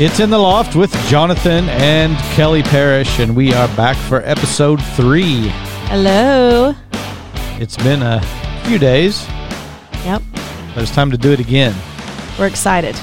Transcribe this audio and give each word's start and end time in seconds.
It's 0.00 0.20
in 0.20 0.30
the 0.30 0.38
loft 0.38 0.76
with 0.76 0.92
Jonathan 1.08 1.68
and 1.70 2.16
Kelly 2.34 2.62
Parrish, 2.62 3.18
and 3.18 3.34
we 3.34 3.52
are 3.52 3.66
back 3.76 3.96
for 3.96 4.22
episode 4.24 4.80
three. 4.94 5.48
Hello. 5.88 6.72
It's 7.58 7.76
been 7.76 8.02
a 8.02 8.20
few 8.64 8.78
days, 8.78 9.26
Yep. 10.04 10.22
but 10.74 10.82
it's 10.84 10.94
time 10.94 11.10
to 11.10 11.18
do 11.18 11.32
it 11.32 11.40
again. 11.40 11.74
We're 12.38 12.46
excited. 12.46 12.94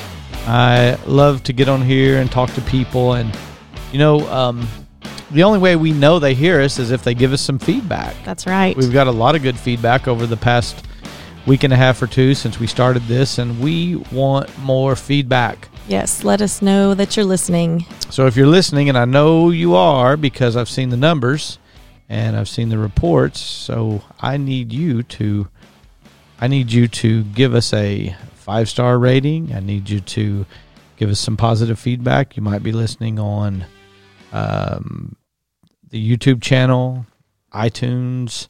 I 0.48 0.98
love 1.06 1.44
to 1.44 1.54
get 1.54 1.68
on 1.68 1.82
here 1.82 2.18
and 2.22 2.32
talk 2.32 2.54
to 2.54 2.62
people, 2.62 3.14
and 3.14 3.38
you 3.92 4.00
know, 4.00 4.26
um, 4.32 4.66
the 5.32 5.44
only 5.44 5.60
way 5.60 5.76
we 5.76 5.92
know 5.92 6.18
they 6.20 6.34
hear 6.34 6.62
us 6.62 6.80
is 6.80 6.92
if 6.92 7.04
they 7.04 7.14
give 7.14 7.34
us 7.34 7.42
some 7.42 7.60
feedback. 7.60 8.16
That's 8.24 8.48
right. 8.48 8.76
We've 8.78 8.94
got 8.94 9.08
a 9.08 9.12
lot 9.12 9.36
of 9.36 9.42
good 9.42 9.60
feedback 9.60 10.08
over 10.08 10.26
the 10.26 10.38
past 10.38 10.86
week 11.46 11.66
and 11.66 11.74
a 11.74 11.76
half 11.76 12.02
or 12.02 12.08
two 12.08 12.34
since 12.36 12.58
we 12.58 12.68
started 12.68 13.04
this, 13.08 13.38
and 13.38 13.60
we 13.60 13.98
want 14.14 14.58
more 14.60 14.96
feedback. 14.96 15.68
Yes. 15.88 16.24
Let 16.24 16.42
us 16.42 16.62
know 16.62 16.94
that 16.94 17.16
you're 17.16 17.26
listening. 17.26 17.86
So 18.10 18.28
if 18.28 18.36
you're 18.36 18.48
listening, 18.48 18.90
and 18.90 18.98
I 18.98 19.06
know 19.06 19.50
you 19.50 19.76
are 19.76 20.18
because 20.18 20.56
I've 20.56 20.70
seen 20.70 20.90
the 20.90 20.98
numbers 20.98 21.60
and 22.10 22.36
I've 22.36 22.50
seen 22.50 22.70
the 22.70 22.78
reports, 22.78 23.40
so 23.40 24.02
I 24.20 24.38
need 24.38 24.72
you 24.72 25.04
to 25.04 25.48
I 26.40 26.48
need 26.48 26.72
you 26.72 26.88
to 26.88 27.24
give 27.24 27.56
us 27.56 27.74
a 27.74 28.16
five 28.34 28.70
star 28.70 29.00
rating. 29.00 29.54
I 29.54 29.60
need 29.60 29.90
you 29.90 30.02
to 30.02 30.46
give 30.98 31.10
us 31.10 31.20
some 31.20 31.38
positive 31.38 31.80
feedback. 31.80 32.36
You 32.36 32.44
might 32.44 32.64
be 32.64 32.72
listening 32.72 33.20
on 33.20 33.66
um, 34.32 35.16
the 35.90 36.18
YouTube 36.18 36.42
channel, 36.42 37.06
iTunes, 37.54 38.48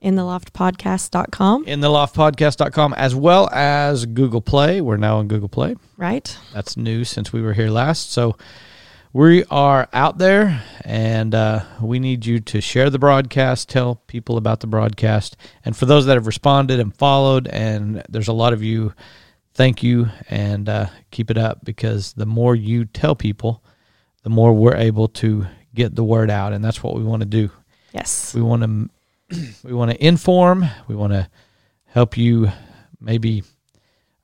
In 0.00 0.14
the 0.14 0.22
loftpodcast.com. 0.22 1.64
in 1.64 1.80
the 1.80 1.88
loftpodcast.com, 1.88 2.94
as 2.94 3.14
well 3.14 3.50
as 3.52 4.06
Google 4.06 4.40
Play. 4.40 4.80
We're 4.80 4.96
now 4.96 5.18
on 5.18 5.28
Google 5.28 5.48
Play. 5.48 5.76
Right? 5.96 6.36
That's 6.54 6.76
new 6.76 7.04
since 7.04 7.32
we 7.32 7.42
were 7.42 7.52
here 7.52 7.68
last. 7.68 8.10
So 8.10 8.36
we 9.12 9.44
are 9.50 9.88
out 9.92 10.18
there 10.18 10.62
and 10.84 11.34
uh, 11.34 11.64
we 11.82 11.98
need 11.98 12.24
you 12.24 12.38
to 12.40 12.60
share 12.60 12.90
the 12.90 12.98
broadcast, 12.98 13.68
tell 13.68 13.96
people 14.06 14.36
about 14.36 14.60
the 14.60 14.68
broadcast. 14.68 15.36
And 15.64 15.76
for 15.76 15.84
those 15.84 16.06
that 16.06 16.14
have 16.14 16.26
responded 16.26 16.78
and 16.78 16.96
followed, 16.96 17.48
and 17.48 18.02
there's 18.08 18.28
a 18.28 18.32
lot 18.32 18.52
of 18.52 18.62
you, 18.62 18.94
thank 19.54 19.82
you 19.82 20.08
and 20.28 20.68
uh, 20.68 20.86
keep 21.10 21.30
it 21.30 21.36
up 21.36 21.64
because 21.64 22.12
the 22.12 22.26
more 22.26 22.54
you 22.54 22.84
tell 22.84 23.16
people, 23.16 23.64
the 24.22 24.30
more 24.30 24.52
we're 24.52 24.76
able 24.76 25.08
to 25.08 25.46
get 25.74 25.94
the 25.94 26.04
word 26.04 26.30
out. 26.30 26.52
And 26.52 26.64
that's 26.64 26.82
what 26.82 26.94
we 26.94 27.02
want 27.02 27.20
to 27.20 27.28
do. 27.28 27.50
Yes. 27.92 28.32
We 28.32 28.42
want 28.42 28.62
to 28.62 28.88
we 29.64 29.72
want 29.72 29.90
to 29.90 30.04
inform. 30.06 30.66
We 30.88 30.94
want 30.94 31.12
to 31.12 31.28
help 31.86 32.16
you 32.16 32.50
maybe 33.00 33.42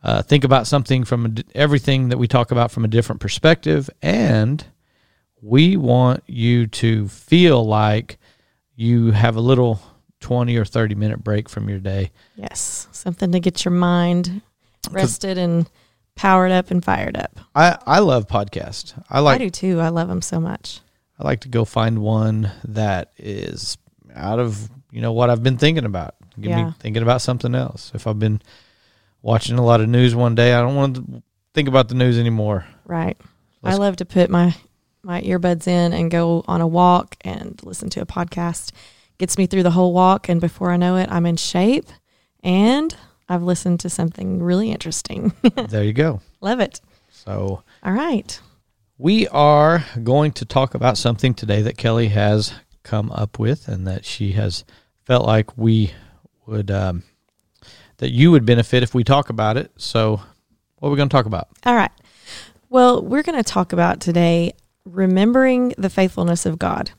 uh, 0.02 0.22
think 0.22 0.44
about 0.44 0.66
something 0.66 1.04
from 1.04 1.26
a 1.26 1.56
everything 1.56 2.10
that 2.10 2.18
we 2.18 2.28
talk 2.28 2.50
about 2.50 2.70
from 2.70 2.84
a 2.84 2.88
different 2.88 3.20
perspective, 3.20 3.90
and 4.02 4.64
we 5.40 5.76
want 5.76 6.22
you 6.26 6.66
to 6.68 7.08
feel 7.08 7.64
like 7.64 8.18
you 8.74 9.10
have 9.10 9.36
a 9.36 9.40
little 9.40 9.80
twenty 10.20 10.56
or 10.56 10.64
thirty 10.64 10.94
minute 10.94 11.22
break 11.22 11.48
from 11.48 11.68
your 11.68 11.78
day. 11.78 12.12
Yes. 12.36 12.88
Something 12.92 13.32
to 13.32 13.40
get 13.40 13.64
your 13.64 13.72
mind 13.72 14.42
rested 14.90 15.38
and 15.38 15.68
powered 16.14 16.52
up 16.52 16.70
and 16.70 16.84
fired 16.84 17.16
up. 17.16 17.38
I 17.54 17.78
I 17.86 17.98
love 18.00 18.26
podcasts. 18.26 19.00
I 19.10 19.20
like 19.20 19.40
I 19.40 19.44
do 19.44 19.50
too. 19.50 19.80
I 19.80 19.88
love 19.88 20.08
them 20.08 20.22
so 20.22 20.40
much. 20.40 20.80
I 21.18 21.24
like 21.24 21.40
to 21.40 21.48
go 21.48 21.64
find 21.64 21.98
one 22.00 22.50
that 22.64 23.12
is 23.16 23.78
out 24.16 24.38
of 24.38 24.68
you 24.90 25.00
know 25.00 25.12
what 25.12 25.30
I've 25.30 25.42
been 25.42 25.58
thinking 25.58 25.84
about. 25.84 26.14
Get 26.40 26.54
me 26.56 26.72
thinking 26.80 27.02
about 27.02 27.22
something 27.22 27.54
else. 27.54 27.92
If 27.94 28.06
I've 28.06 28.18
been 28.18 28.42
watching 29.22 29.58
a 29.58 29.64
lot 29.64 29.80
of 29.80 29.88
news 29.88 30.14
one 30.14 30.34
day, 30.34 30.52
I 30.54 30.60
don't 30.60 30.74
want 30.76 30.96
to 30.96 31.22
think 31.54 31.68
about 31.68 31.88
the 31.88 31.94
news 31.94 32.18
anymore. 32.18 32.66
Right. 32.84 33.16
Let's- 33.62 33.76
I 33.76 33.80
love 33.80 33.96
to 33.96 34.04
put 34.04 34.30
my 34.30 34.54
my 35.02 35.22
earbuds 35.22 35.66
in 35.68 35.92
and 35.92 36.10
go 36.10 36.44
on 36.48 36.60
a 36.60 36.66
walk 36.66 37.16
and 37.22 37.60
listen 37.64 37.88
to 37.90 38.00
a 38.00 38.06
podcast. 38.06 38.72
Gets 39.18 39.38
me 39.38 39.46
through 39.46 39.62
the 39.62 39.70
whole 39.70 39.92
walk 39.94 40.28
and 40.28 40.40
before 40.40 40.70
I 40.72 40.76
know 40.76 40.96
it, 40.96 41.08
I'm 41.10 41.24
in 41.26 41.36
shape 41.36 41.86
and 42.42 42.94
I've 43.28 43.42
listened 43.42 43.80
to 43.80 43.88
something 43.90 44.42
really 44.42 44.70
interesting. 44.70 45.32
there 45.68 45.84
you 45.84 45.92
go. 45.92 46.20
love 46.40 46.60
it. 46.60 46.80
So 47.10 47.62
All 47.82 47.92
right. 47.92 48.38
we 48.98 49.26
are 49.28 49.84
going 50.02 50.32
to 50.32 50.44
talk 50.44 50.74
about 50.74 50.98
something 50.98 51.34
today 51.34 51.62
that 51.62 51.76
Kelly 51.78 52.08
has 52.08 52.52
come 52.86 53.10
up 53.10 53.38
with, 53.38 53.68
and 53.68 53.86
that 53.86 54.04
she 54.04 54.32
has 54.32 54.64
felt 55.04 55.26
like 55.26 55.58
we 55.58 55.92
would 56.46 56.70
um, 56.70 57.02
that 57.98 58.10
you 58.10 58.30
would 58.30 58.46
benefit 58.46 58.82
if 58.82 58.94
we 58.94 59.04
talk 59.04 59.28
about 59.28 59.56
it. 59.56 59.70
So 59.76 60.20
what 60.78 60.88
are 60.88 60.90
we 60.90 60.96
going 60.96 61.08
to 61.08 61.12
talk 61.12 61.26
about? 61.26 61.48
All 61.64 61.74
right. 61.74 61.90
Well, 62.68 63.02
we're 63.02 63.22
going 63.22 63.42
to 63.42 63.48
talk 63.48 63.72
about 63.72 64.00
today 64.00 64.52
remembering 64.84 65.74
the 65.78 65.90
faithfulness 65.90 66.46
of 66.46 66.58
God. 66.58 66.90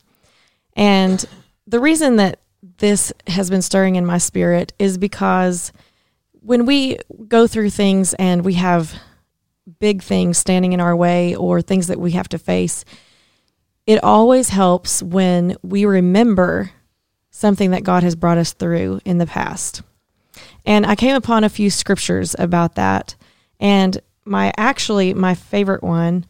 And 0.76 1.24
the 1.66 1.80
reason 1.80 2.18
that 2.18 2.40
this 2.78 3.14
has 3.28 3.50
been 3.50 3.62
stirring 3.62 3.96
in 3.96 4.06
my 4.06 4.18
spirit 4.18 4.74
is 4.80 4.98
because 4.98 5.72
when 6.32 6.66
we 6.66 6.98
go 7.28 7.48
through 7.48 7.70
things 7.70 8.14
and 8.16 8.44
we 8.44 8.54
have 8.54 8.94
big 9.80 10.02
things 10.02 10.38
standing 10.38 10.74
in 10.74 10.80
our 10.80 10.96
way 10.96 11.36
or 11.36 11.62
things 11.62 11.88
that 11.88 12.00
we 12.00 12.12
have 12.12 12.30
to 12.30 12.38
face, 12.38 12.86
it 13.88 14.04
always 14.04 14.50
helps 14.50 15.02
when 15.02 15.56
we 15.64 15.86
remember 15.86 16.72
something 17.32 17.72
that 17.72 17.84
God 17.84 18.04
has 18.04 18.16
brought 18.16 18.38
us 18.38 18.54
through 18.54 19.00
in 19.06 19.18
the 19.18 19.26
past. 19.26 19.82
And 20.66 20.86
I 20.86 20.96
came 20.96 21.16
upon 21.16 21.44
a 21.44 21.50
few 21.50 21.70
scriptures 21.70 22.36
about 22.38 22.76
that. 22.76 23.16
And 23.60 24.00
my 24.26 24.54
actually 24.58 25.14
my 25.14 25.34
favorite 25.34 25.84
one 25.84 26.26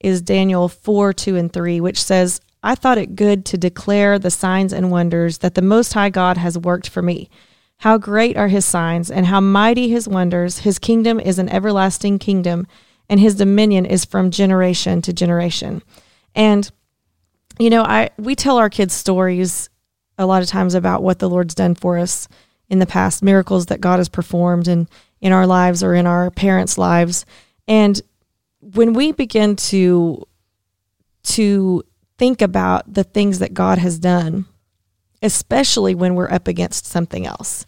is 0.00 0.20
Daniel 0.20 0.68
4, 0.68 1.12
2, 1.12 1.36
and 1.36 1.52
3, 1.52 1.80
which 1.80 2.00
says, 2.02 2.40
I 2.62 2.74
thought 2.74 2.98
it 2.98 3.16
good 3.16 3.44
to 3.46 3.58
declare 3.58 4.18
the 4.18 4.30
signs 4.30 4.72
and 4.72 4.90
wonders 4.90 5.38
that 5.38 5.54
the 5.54 5.62
Most 5.62 5.94
High 5.94 6.10
God 6.10 6.36
has 6.36 6.58
worked 6.58 6.88
for 6.88 7.02
me. 7.02 7.30
How 7.78 7.96
great 7.96 8.36
are 8.36 8.48
his 8.48 8.64
signs, 8.64 9.10
and 9.10 9.26
how 9.26 9.40
mighty 9.40 9.88
his 9.88 10.08
wonders. 10.08 10.58
His 10.60 10.78
kingdom 10.78 11.20
is 11.20 11.38
an 11.38 11.48
everlasting 11.48 12.18
kingdom, 12.18 12.66
and 13.08 13.20
his 13.20 13.36
dominion 13.36 13.86
is 13.86 14.04
from 14.04 14.30
generation 14.30 15.00
to 15.02 15.12
generation. 15.12 15.82
And, 16.34 16.70
you 17.58 17.70
know, 17.70 17.82
I 17.82 18.10
we 18.18 18.34
tell 18.34 18.58
our 18.58 18.70
kids 18.70 18.94
stories 18.94 19.68
a 20.18 20.26
lot 20.26 20.42
of 20.42 20.48
times 20.48 20.74
about 20.74 21.02
what 21.02 21.18
the 21.18 21.28
Lord's 21.28 21.54
done 21.54 21.74
for 21.74 21.98
us 21.98 22.28
in 22.68 22.78
the 22.78 22.86
past, 22.86 23.22
miracles 23.22 23.66
that 23.66 23.80
God 23.80 23.98
has 23.98 24.08
performed 24.08 24.68
in, 24.68 24.88
in 25.20 25.32
our 25.32 25.46
lives 25.46 25.82
or 25.82 25.94
in 25.94 26.06
our 26.06 26.30
parents' 26.30 26.76
lives. 26.76 27.24
And 27.66 28.00
when 28.60 28.92
we 28.92 29.12
begin 29.12 29.56
to 29.56 30.26
to 31.24 31.82
think 32.16 32.42
about 32.42 32.92
the 32.92 33.04
things 33.04 33.38
that 33.38 33.54
God 33.54 33.78
has 33.78 33.98
done, 33.98 34.46
especially 35.22 35.94
when 35.94 36.14
we're 36.14 36.30
up 36.30 36.48
against 36.48 36.86
something 36.86 37.26
else, 37.26 37.66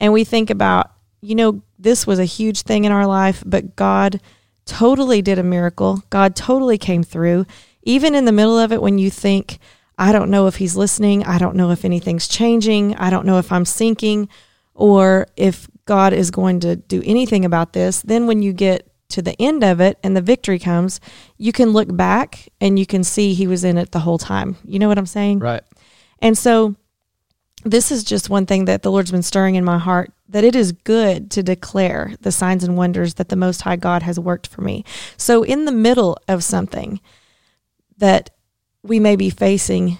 and 0.00 0.12
we 0.12 0.24
think 0.24 0.50
about, 0.50 0.92
you 1.20 1.34
know, 1.34 1.62
this 1.78 2.06
was 2.06 2.18
a 2.18 2.24
huge 2.24 2.62
thing 2.62 2.84
in 2.84 2.92
our 2.92 3.06
life, 3.06 3.42
but 3.44 3.76
God 3.76 4.20
totally 4.66 5.22
did 5.22 5.38
a 5.38 5.42
miracle. 5.42 6.02
God 6.10 6.36
totally 6.36 6.78
came 6.78 7.02
through, 7.02 7.46
even 7.88 8.14
in 8.14 8.26
the 8.26 8.32
middle 8.32 8.58
of 8.58 8.70
it 8.70 8.82
when 8.82 8.98
you 8.98 9.10
think, 9.10 9.58
I 9.96 10.12
don't 10.12 10.30
know 10.30 10.46
if 10.46 10.56
he's 10.56 10.76
listening. 10.76 11.24
I 11.24 11.38
don't 11.38 11.56
know 11.56 11.70
if 11.70 11.86
anything's 11.86 12.28
changing. 12.28 12.94
I 12.96 13.08
don't 13.08 13.24
know 13.24 13.38
if 13.38 13.50
I'm 13.50 13.64
sinking 13.64 14.28
or 14.74 15.26
if 15.36 15.66
God 15.86 16.12
is 16.12 16.30
going 16.30 16.60
to 16.60 16.76
do 16.76 17.02
anything 17.06 17.46
about 17.46 17.72
this. 17.72 18.02
Then 18.02 18.26
when 18.26 18.42
you 18.42 18.52
get 18.52 18.86
to 19.08 19.22
the 19.22 19.34
end 19.40 19.64
of 19.64 19.80
it 19.80 19.98
and 20.02 20.14
the 20.14 20.20
victory 20.20 20.58
comes, 20.58 21.00
you 21.38 21.50
can 21.50 21.70
look 21.70 21.88
back 21.96 22.50
and 22.60 22.78
you 22.78 22.84
can 22.84 23.02
see 23.02 23.32
he 23.32 23.46
was 23.46 23.64
in 23.64 23.78
it 23.78 23.90
the 23.90 24.00
whole 24.00 24.18
time. 24.18 24.56
You 24.64 24.78
know 24.78 24.88
what 24.88 24.98
I'm 24.98 25.06
saying? 25.06 25.38
Right. 25.38 25.62
And 26.20 26.36
so 26.36 26.76
this 27.64 27.90
is 27.90 28.04
just 28.04 28.28
one 28.28 28.44
thing 28.44 28.66
that 28.66 28.82
the 28.82 28.92
Lord's 28.92 29.10
been 29.10 29.22
stirring 29.22 29.54
in 29.54 29.64
my 29.64 29.78
heart 29.78 30.12
that 30.28 30.44
it 30.44 30.54
is 30.54 30.72
good 30.72 31.30
to 31.30 31.42
declare 31.42 32.12
the 32.20 32.32
signs 32.32 32.64
and 32.64 32.76
wonders 32.76 33.14
that 33.14 33.30
the 33.30 33.36
Most 33.36 33.62
High 33.62 33.76
God 33.76 34.02
has 34.02 34.20
worked 34.20 34.46
for 34.46 34.60
me. 34.60 34.84
So, 35.16 35.42
in 35.42 35.64
the 35.64 35.72
middle 35.72 36.18
of 36.28 36.44
something 36.44 37.00
that 37.98 38.30
we 38.82 38.98
may 38.98 39.16
be 39.16 39.30
facing, 39.30 39.98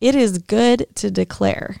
it 0.00 0.14
is 0.14 0.38
good 0.38 0.86
to 0.96 1.10
declare 1.10 1.76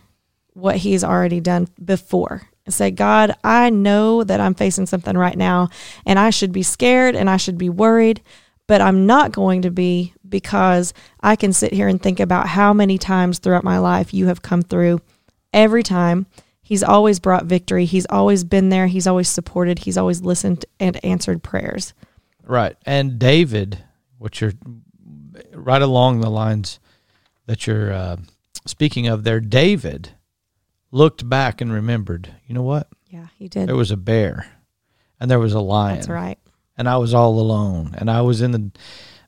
what 0.52 0.76
He's 0.76 1.04
already 1.04 1.40
done 1.40 1.68
before 1.84 2.48
and 2.64 2.74
say, 2.74 2.90
God, 2.90 3.34
I 3.44 3.70
know 3.70 4.24
that 4.24 4.40
I'm 4.40 4.54
facing 4.54 4.86
something 4.86 5.16
right 5.16 5.36
now 5.36 5.68
and 6.04 6.18
I 6.18 6.30
should 6.30 6.52
be 6.52 6.62
scared 6.62 7.14
and 7.14 7.30
I 7.30 7.36
should 7.36 7.58
be 7.58 7.68
worried, 7.68 8.20
but 8.66 8.80
I'm 8.80 9.06
not 9.06 9.32
going 9.32 9.62
to 9.62 9.70
be 9.70 10.14
because 10.28 10.92
I 11.20 11.36
can 11.36 11.52
sit 11.52 11.72
here 11.72 11.88
and 11.88 12.02
think 12.02 12.20
about 12.20 12.48
how 12.48 12.72
many 12.72 12.98
times 12.98 13.38
throughout 13.38 13.64
my 13.64 13.78
life 13.78 14.12
you 14.12 14.26
have 14.26 14.42
come 14.42 14.62
through. 14.62 15.00
Every 15.52 15.82
time, 15.82 16.26
He's 16.68 16.82
always 16.82 17.18
brought 17.18 17.46
victory. 17.46 17.86
He's 17.86 18.04
always 18.10 18.44
been 18.44 18.68
there. 18.68 18.88
He's 18.88 19.06
always 19.06 19.30
supported. 19.30 19.78
He's 19.78 19.96
always 19.96 20.20
listened 20.20 20.66
and 20.78 21.02
answered 21.02 21.42
prayers. 21.42 21.94
Right. 22.44 22.76
And 22.84 23.18
David, 23.18 23.82
what 24.18 24.42
you're 24.42 24.52
right 25.52 25.82
along 25.82 26.20
the 26.20 26.30
lines 26.30 26.78
that 27.46 27.66
you're 27.66 27.92
uh, 27.92 28.16
speaking 28.66 29.06
of 29.06 29.24
there, 29.24 29.40
David 29.40 30.10
looked 30.90 31.28
back 31.28 31.60
and 31.60 31.72
remembered, 31.72 32.34
you 32.46 32.54
know 32.54 32.62
what? 32.62 32.88
Yeah, 33.08 33.26
he 33.38 33.48
did. 33.48 33.68
There 33.68 33.76
was 33.76 33.90
a 33.90 33.96
bear 33.96 34.46
and 35.20 35.30
there 35.30 35.38
was 35.38 35.52
a 35.54 35.60
lion. 35.60 35.96
That's 35.96 36.08
right. 36.08 36.38
and 36.76 36.88
I 36.88 36.96
was 36.98 37.14
all 37.14 37.38
alone 37.40 37.94
and 37.98 38.10
I 38.10 38.20
was 38.22 38.40
in 38.42 38.50
the 38.52 38.70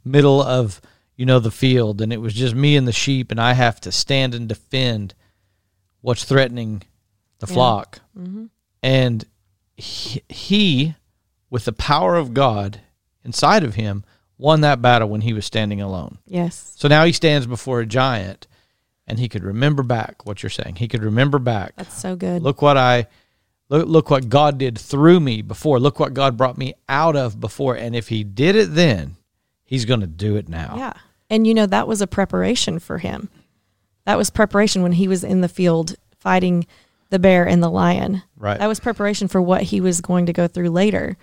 middle 0.04 0.42
of 0.42 0.80
you 1.16 1.26
know 1.26 1.38
the 1.38 1.50
field 1.50 2.00
and 2.00 2.12
it 2.12 2.20
was 2.20 2.32
just 2.34 2.54
me 2.54 2.76
and 2.76 2.86
the 2.88 2.92
sheep 2.92 3.30
and 3.30 3.40
I 3.40 3.52
have 3.54 3.80
to 3.82 3.92
stand 3.92 4.34
and 4.34 4.48
defend 4.48 5.14
what's 6.00 6.24
threatening 6.24 6.82
the 7.40 7.46
Yeah. 7.46 7.54
flock. 7.54 8.00
Mm-hmm. 8.18 8.46
And 8.82 9.24
he, 9.76 10.22
he 10.28 10.94
with 11.50 11.64
the 11.66 11.72
power 11.72 12.16
of 12.16 12.32
God 12.34 12.80
inside 13.24 13.64
of 13.64 13.74
him 13.74 14.04
won 14.40 14.62
that 14.62 14.80
battle 14.80 15.08
when 15.08 15.20
he 15.20 15.32
was 15.32 15.44
standing 15.44 15.80
alone. 15.80 16.18
Yes. 16.26 16.74
So 16.76 16.88
now 16.88 17.04
he 17.04 17.12
stands 17.12 17.46
before 17.46 17.80
a 17.80 17.86
giant 17.86 18.46
and 19.06 19.18
he 19.18 19.28
could 19.28 19.44
remember 19.44 19.82
back 19.82 20.24
what 20.24 20.42
you're 20.42 20.50
saying. 20.50 20.76
He 20.76 20.88
could 20.88 21.02
remember 21.02 21.38
back. 21.38 21.74
That's 21.76 22.00
so 22.00 22.16
good. 22.16 22.42
Look 22.42 22.62
what 22.62 22.76
I 22.76 23.06
look, 23.68 23.86
look 23.86 24.10
what 24.10 24.28
God 24.28 24.58
did 24.58 24.78
through 24.78 25.20
me 25.20 25.42
before. 25.42 25.78
Look 25.78 26.00
what 26.00 26.14
God 26.14 26.36
brought 26.36 26.58
me 26.58 26.74
out 26.88 27.16
of 27.16 27.38
before. 27.38 27.76
And 27.76 27.94
if 27.94 28.08
he 28.08 28.24
did 28.24 28.56
it 28.56 28.74
then, 28.74 29.16
he's 29.64 29.84
going 29.84 30.00
to 30.00 30.06
do 30.06 30.36
it 30.36 30.48
now. 30.48 30.74
Yeah. 30.76 30.92
And 31.28 31.46
you 31.46 31.54
know, 31.54 31.66
that 31.66 31.86
was 31.86 32.00
a 32.00 32.06
preparation 32.06 32.78
for 32.78 32.98
him. 32.98 33.28
That 34.06 34.16
was 34.16 34.30
preparation 34.30 34.82
when 34.82 34.92
he 34.92 35.06
was 35.06 35.22
in 35.22 35.42
the 35.42 35.48
field 35.48 35.96
fighting 36.18 36.66
the 37.10 37.18
bear 37.18 37.46
and 37.46 37.62
the 37.62 37.70
lion. 37.70 38.22
Right. 38.36 38.58
That 38.58 38.68
was 38.68 38.80
preparation 38.80 39.28
for 39.28 39.42
what 39.42 39.62
he 39.62 39.80
was 39.80 40.00
going 40.00 40.26
to 40.26 40.32
go 40.32 40.48
through 40.48 40.70
later. 40.70 41.16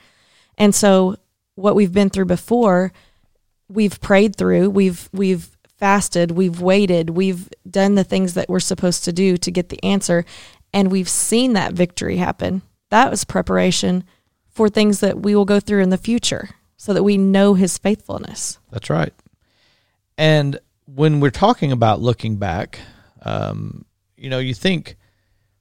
And 0.57 0.75
so 0.75 1.17
what 1.55 1.75
we've 1.75 1.91
been 1.91 2.09
through 2.09 2.25
before, 2.25 2.93
we've 3.69 3.99
prayed 4.01 4.35
through, 4.35 4.69
we've 4.69 5.09
we've 5.13 5.49
fasted, 5.77 6.31
we've 6.31 6.59
waited, 6.61 7.11
we've 7.11 7.49
done 7.69 7.95
the 7.95 8.03
things 8.03 8.33
that 8.33 8.49
we're 8.49 8.59
supposed 8.59 9.03
to 9.05 9.13
do 9.13 9.37
to 9.37 9.51
get 9.51 9.69
the 9.69 9.83
answer, 9.83 10.25
and 10.73 10.91
we've 10.91 11.09
seen 11.09 11.53
that 11.53 11.73
victory 11.73 12.17
happen. 12.17 12.61
That 12.89 13.11
was 13.11 13.23
preparation 13.23 14.03
for 14.49 14.69
things 14.69 15.01
that 15.01 15.19
we 15.19 15.35
will 15.35 15.45
go 15.45 15.59
through 15.59 15.83
in 15.83 15.89
the 15.89 15.97
future 15.97 16.49
so 16.77 16.93
that 16.93 17.03
we 17.03 17.17
know 17.17 17.53
his 17.53 17.77
faithfulness. 17.77 18.59
That's 18.71 18.89
right. 18.89 19.13
And 20.17 20.59
when 20.85 21.19
we're 21.19 21.29
talking 21.29 21.71
about 21.71 22.01
looking 22.01 22.37
back, 22.37 22.79
um, 23.21 23.85
you 24.15 24.29
know, 24.29 24.39
you 24.39 24.53
think, 24.53 24.95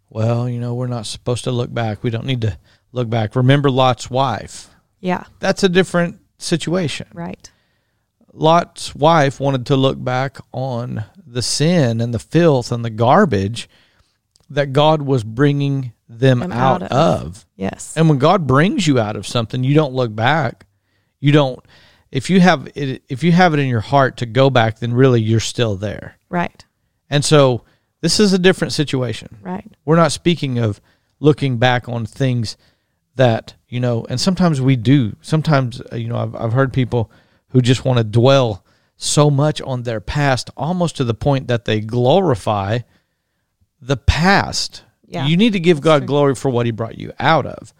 well, 0.09 0.49
you 0.49 0.61
know, 0.61 0.75
we're 0.75 0.87
not 0.87 1.05
supposed 1.07 1.45
to 1.45 1.51
look 1.51 1.73
back. 1.73 2.03
We 2.03 2.11
don't 2.11 2.25
need 2.27 2.43
to 2.43 2.59
look 2.93 3.11
back. 3.11 3.37
Remember 3.37 3.71
Lot's 3.71 4.09
wife. 4.09 4.69
Yeah, 5.01 5.25
That's 5.41 5.63
a 5.63 5.69
different 5.69 6.21
situation. 6.39 7.07
right. 7.13 7.51
Lot's 8.39 8.95
wife 8.95 9.41
wanted 9.41 9.67
to 9.67 9.77
look 9.77 10.03
back 10.03 10.39
on 10.53 11.05
the 11.27 11.43
sin 11.43 12.01
and 12.01 12.13
the 12.15 12.19
filth 12.19 12.71
and 12.73 12.85
the 12.85 12.91
garbage 12.91 13.69
that 14.51 14.73
God 14.73 15.03
was 15.03 15.25
bringing 15.25 15.93
them 16.09 16.39
Them 16.41 16.53
out, 16.53 16.83
out 16.83 16.93
of. 16.93 17.27
of. 17.27 17.47
Yes. 17.57 17.97
And 17.97 18.09
when 18.09 18.19
God 18.19 18.47
brings 18.47 18.87
you 18.87 18.99
out 19.01 19.17
of 19.17 19.27
something, 19.27 19.65
you 19.65 19.75
don't 19.75 19.93
look 19.95 20.15
back. 20.15 20.67
You 21.19 21.33
don't. 21.33 21.59
If 22.13 22.31
you 22.31 22.41
have 22.41 22.69
it, 22.77 23.03
if 23.09 23.25
you 23.25 23.33
have 23.33 23.55
it 23.55 23.59
in 23.61 23.69
your 23.69 23.81
heart 23.81 24.19
to 24.19 24.27
go 24.27 24.49
back, 24.49 24.79
then 24.79 24.93
really 24.95 25.21
you're 25.21 25.41
still 25.41 25.75
there. 25.77 26.17
Right. 26.29 26.65
And 27.11 27.25
so 27.25 27.65
this 28.01 28.21
is 28.21 28.33
a 28.33 28.39
different 28.39 28.73
situation. 28.73 29.39
Right. 29.43 29.67
We're 29.85 29.97
not 29.97 30.13
speaking 30.13 30.59
of 30.59 30.81
looking 31.19 31.59
back 31.59 31.89
on 31.89 32.07
things 32.07 32.57
that 33.17 33.55
you 33.69 33.81
know, 33.81 34.07
and 34.09 34.21
sometimes 34.21 34.61
we 34.61 34.77
do. 34.77 35.17
Sometimes 35.23 35.81
uh, 35.93 35.97
you 35.97 36.07
know, 36.09 36.19
I've 36.19 36.37
I've 36.37 36.53
heard 36.53 36.73
people 36.73 37.11
who 37.51 37.61
just 37.61 37.85
want 37.85 37.99
to 37.99 38.05
dwell 38.05 38.65
so 38.97 39.31
much 39.31 39.61
on 39.63 39.83
their 39.83 40.01
past, 40.01 40.51
almost 40.57 40.97
to 40.97 41.05
the 41.05 41.15
point 41.15 41.49
that 41.49 41.65
they 41.65 41.81
glorify 41.81 42.79
the 43.81 43.97
past. 43.97 44.83
Yeah, 45.07 45.27
you 45.27 45.37
need 45.37 45.53
to 45.53 45.61
give 45.61 45.81
God 45.81 45.99
true. 46.01 46.07
glory 46.07 46.35
for 46.35 46.51
what 46.51 46.67
He 46.67 46.73
brought 46.73 46.99
you 46.99 47.13
out 47.19 47.47
of, 47.47 47.73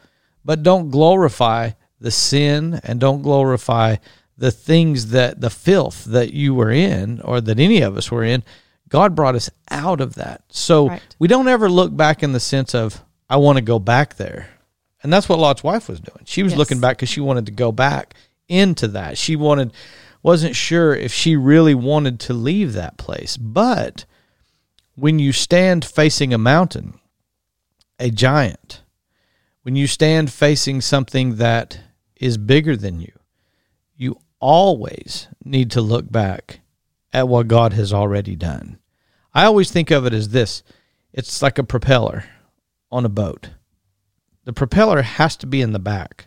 but 0.45 0.63
don't 0.63 0.91
glorify 0.91 1.71
the 2.01 2.11
sin 2.11 2.81
and 2.85 3.01
don't 3.01 3.23
glorify 3.23 3.97
the 4.39 4.51
things 4.51 5.09
that 5.09 5.41
the 5.41 5.51
filth 5.51 6.05
that 6.05 6.33
you 6.35 6.55
were 6.55 6.71
in 6.71 7.21
or 7.23 7.41
that 7.41 7.59
any 7.59 7.81
of 7.81 7.97
us 7.97 8.11
were 8.11 8.23
in. 8.23 8.45
God 8.89 9.15
brought 9.17 9.35
us 9.35 9.51
out 9.71 10.01
of 10.01 10.15
that. 10.15 10.43
So 10.49 10.91
Right. 10.91 11.03
we 11.19 11.27
don't 11.27 11.49
ever 11.49 11.69
look 11.71 11.97
back 11.97 12.23
in 12.23 12.33
the 12.33 12.39
sense 12.39 12.75
of, 12.75 13.03
I 13.31 13.39
want 13.39 13.57
to 13.57 13.63
go 13.63 13.79
back 13.79 14.17
there. 14.17 14.51
And 15.03 15.11
that's 15.13 15.29
what 15.29 15.39
Lot's 15.39 15.65
wife 15.65 15.89
was 15.89 15.99
doing. 16.01 16.21
She 16.27 16.43
was 16.43 16.53
Yes. 16.53 16.59
looking 16.59 16.81
back 16.81 16.99
because 16.99 17.09
she 17.09 17.21
wanted 17.21 17.47
to 17.47 17.53
go 17.53 17.73
back 17.73 18.15
into 18.49 18.89
that. 18.89 19.19
She 19.19 19.37
wanted, 19.37 19.73
wasn't 20.23 20.57
sure 20.57 20.95
if 20.95 21.13
she 21.13 21.37
really 21.37 21.75
wanted 21.75 22.21
to 22.21 22.35
leave 22.35 22.73
that 22.73 22.97
place. 22.97 23.37
But 23.37 24.05
when 24.95 25.19
you 25.19 25.33
stand 25.33 25.85
facing 25.85 26.33
a 26.33 26.39
mountain, 26.39 26.99
a 27.99 28.11
giant, 28.11 28.83
when 29.63 29.77
you 29.77 29.87
stand 29.87 30.31
facing 30.31 30.81
something 30.81 31.37
that 31.37 31.81
is 32.17 32.39
bigger 32.39 32.77
than 32.77 33.01
you, 33.01 33.13
you 33.97 34.19
always 34.41 35.29
need 35.45 35.71
to 35.73 35.81
look 35.81 36.11
back 36.11 36.61
at 37.13 37.29
what 37.29 37.49
God 37.49 37.73
has 37.73 37.93
already 37.93 38.37
done. 38.37 38.79
I 39.35 39.45
always 39.45 39.71
think 39.71 39.91
of 39.91 40.07
it 40.07 40.13
as 40.13 40.31
this 40.31 40.63
it's 41.13 41.41
like 41.41 41.59
a 41.59 41.65
propeller 41.65 42.25
on 42.91 43.05
a 43.05 43.09
boat. 43.09 43.51
The 44.45 44.53
propeller 44.53 45.03
has 45.03 45.37
to 45.39 45.47
be 45.47 45.61
in 45.61 45.73
the 45.73 45.79
back, 45.79 46.26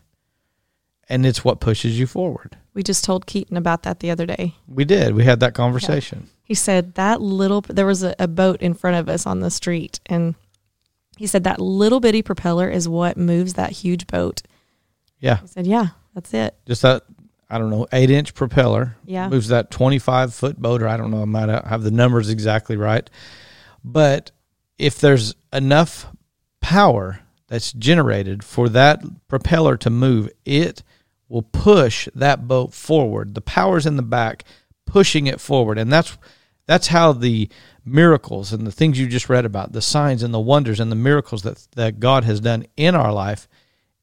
and 1.10 1.26
it's 1.26 1.44
what 1.44 1.60
pushes 1.60 2.00
you 2.00 2.08
forward. 2.08 2.56
We 2.74 2.84
just 2.84 3.04
told 3.04 3.26
Keaton 3.26 3.58
about 3.58 3.84
that 3.84 4.00
the 4.00 4.12
other 4.12 4.26
day. 4.26 4.56
We 4.68 4.86
did. 4.86 5.16
We 5.16 5.24
had 5.26 5.40
that 5.42 5.54
conversation. 5.54 6.30
He 6.44 6.54
said 6.54 6.96
that 6.96 7.22
little 7.22 7.62
there 7.62 7.86
was 7.86 8.04
a, 8.04 8.16
a 8.20 8.28
boat 8.28 8.62
in 8.62 8.74
front 8.74 8.98
of 8.98 9.10
us 9.10 9.26
on 9.26 9.40
the 9.40 9.52
street 9.52 10.00
and 10.06 10.36
he 11.18 11.28
said 11.28 11.44
that 11.44 11.60
little 11.60 12.00
bitty 12.00 12.22
propeller 12.22 12.70
is 12.70 12.88
what 12.88 13.18
moves 13.18 13.54
that 13.56 13.72
huge 13.72 14.08
boat. 14.08 14.42
Yeah. 15.20 15.42
He 15.42 15.48
said, 15.48 15.68
"Yeah, 15.68 15.88
that's 16.16 16.34
it." 16.34 16.56
Just 16.66 16.82
that, 16.84 17.04
I 17.50 17.58
don't 17.58 17.70
know, 17.70 17.88
eight 17.92 18.10
inch 18.10 18.34
propeller 18.34 18.96
Yeah. 19.06 19.28
moves 19.28 19.50
that 19.50 19.70
25 19.70 20.34
foot 20.34 20.62
boat, 20.62 20.82
or 20.82 20.88
I 20.88 20.96
don't 20.96 21.12
know, 21.12 21.22
I 21.22 21.26
might 21.26 21.50
have 21.50 21.84
the 21.84 21.92
numbers 21.92 22.30
exactly 22.30 22.78
right. 22.78 23.10
But 23.84 24.32
if 24.78 25.00
there's 25.00 25.36
enough 25.52 26.08
power 26.62 27.20
that's 27.48 27.74
generated 27.74 28.44
for 28.44 28.70
that 28.70 29.02
propeller 29.28 29.76
to 29.78 29.90
move, 29.90 30.30
it 30.46 30.84
will 31.30 31.44
push 31.44 32.10
that 32.14 32.48
boat 32.48 32.74
forward. 32.74 33.36
The 33.36 33.42
power's 33.42 33.86
in 33.86 33.96
the 33.96 34.02
back, 34.02 34.44
pushing 34.86 35.28
it 35.28 35.40
forward. 35.40 35.78
And 35.78 35.92
that's 35.92 36.18
that's 36.66 36.88
how 36.88 37.14
the 37.14 37.50
miracles 37.86 38.54
and 38.54 38.68
the 38.68 38.72
things 38.72 39.00
you 39.00 39.08
just 39.08 39.30
read 39.30 39.46
about, 39.46 39.72
the 39.72 39.82
signs 39.82 40.22
and 40.22 40.34
the 40.34 40.40
wonders 40.40 40.80
and 40.80 40.92
the 40.92 40.96
miracles 40.96 41.42
that, 41.44 41.68
that 41.76 42.00
God 42.00 42.24
has 42.26 42.40
done 42.40 42.66
in 42.78 42.94
our 42.94 43.12
life, 43.12 43.48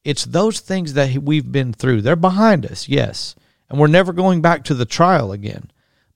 it's 0.04 0.24
those 0.24 0.60
things 0.60 0.94
that 0.94 1.16
we've 1.18 1.52
been 1.52 1.72
through. 1.72 2.00
They're 2.00 2.16
behind 2.16 2.66
us, 2.66 2.88
yes. 2.88 3.36
And 3.68 3.78
we're 3.78 3.86
never 3.86 4.12
going 4.12 4.40
back 4.40 4.64
to 4.64 4.74
the 4.74 4.84
trial 4.84 5.30
again. 5.32 5.70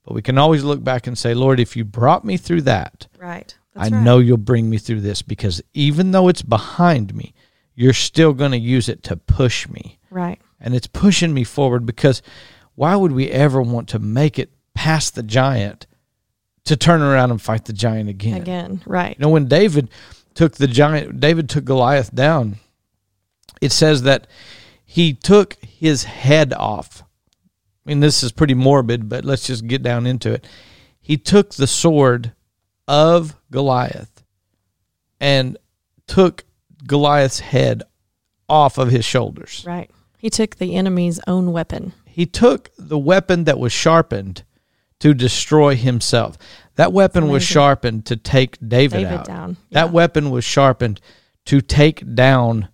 But 0.05 0.15
we 0.15 0.23
can 0.23 0.39
always 0.39 0.65
look 0.65 0.83
back 0.83 1.07
and 1.07 1.17
say, 1.17 1.35
Lord, 1.35 1.61
if 1.61 1.77
you 1.77 1.85
brought 1.85 2.25
me 2.25 2.37
through 2.37 2.63
that, 2.63 3.07
Right. 3.19 3.57
I 3.77 3.89
know 3.89 4.19
you'll 4.19 4.37
bring 4.37 4.69
me 4.69 4.79
through 4.79 5.01
this 5.01 5.23
because 5.23 5.63
even 5.73 6.11
though 6.11 6.29
it's 6.29 6.43
behind 6.43 7.15
me, 7.15 7.33
you're 7.75 7.93
still 7.93 8.33
going 8.33 8.51
to 8.51 8.59
use 8.59 8.89
it 8.89 9.03
to 9.05 9.17
push 9.17 9.69
me. 9.69 9.99
Right. 10.11 10.41
And 10.61 10.75
it's 10.75 10.87
pushing 10.87 11.33
me 11.33 11.45
forward 11.45 11.87
because 11.87 12.23
why 12.75 12.97
would 12.97 13.13
we 13.13 13.31
ever 13.31 13.63
want 13.63 13.89
to 13.91 13.99
make 13.99 14.39
it 14.39 14.51
past 14.75 15.15
the 15.15 15.23
giant 15.23 15.87
to 16.65 16.77
turn 16.77 17.01
around 17.03 17.31
and 17.31 17.41
fight 17.41 17.65
the 17.65 17.73
giant 17.73 18.09
again? 18.09 18.41
Again. 18.41 18.83
Right. 18.87 19.17
You 19.19 19.23
know, 19.25 19.31
when 19.31 19.49
David 19.49 19.91
took 20.35 20.57
the 20.57 20.67
giant, 20.67 21.21
David 21.21 21.49
took 21.49 21.65
Goliath 21.65 22.15
down, 22.15 22.57
it 23.61 23.73
says 23.73 24.03
that 24.03 24.27
he 24.85 25.15
took 25.15 25.57
his 25.65 26.05
head 26.05 26.53
off. 26.53 27.03
I 27.85 27.89
mean, 27.89 28.01
this 28.01 28.23
is 28.23 28.33
pretty 28.33 28.55
morbid, 28.55 29.09
but 29.09 29.25
let's 29.25 29.47
just 29.47 29.67
get 29.67 29.83
down 29.83 30.07
into 30.07 30.33
it. 30.33 30.47
He 31.01 31.17
took 31.17 31.55
the 31.55 31.67
sword 31.67 32.33
of 32.87 33.37
Goliath 33.51 34.25
and 35.21 35.57
took 36.07 36.45
Goliath's 36.87 37.41
head 37.41 37.83
off 38.49 38.79
of 38.79 38.91
his 38.91 39.05
shoulders. 39.05 39.65
Right. 39.67 39.91
He 40.21 40.29
took 40.31 40.57
the 40.57 40.75
enemy's 40.75 41.19
own 41.27 41.51
weapon. 41.53 41.93
He 42.05 42.27
took 42.27 42.71
the 42.79 42.99
weapon 42.99 43.45
that 43.45 43.59
was 43.59 43.73
sharpened 43.73 44.43
to 44.99 45.15
destroy 45.15 45.75
himself. 45.77 46.37
That 46.75 46.93
weapon 46.93 47.29
was 47.29 47.43
sharpened 47.43 48.05
to 48.07 48.17
take 48.17 48.59
David, 48.67 48.99
David 49.05 49.13
out. 49.21 49.25
down. 49.27 49.57
That 49.71 49.87
Yeah. 49.87 49.93
weapon 49.93 50.31
was 50.31 50.45
sharpened 50.45 51.01
to 51.47 51.61
take 51.63 52.15
down 52.15 52.69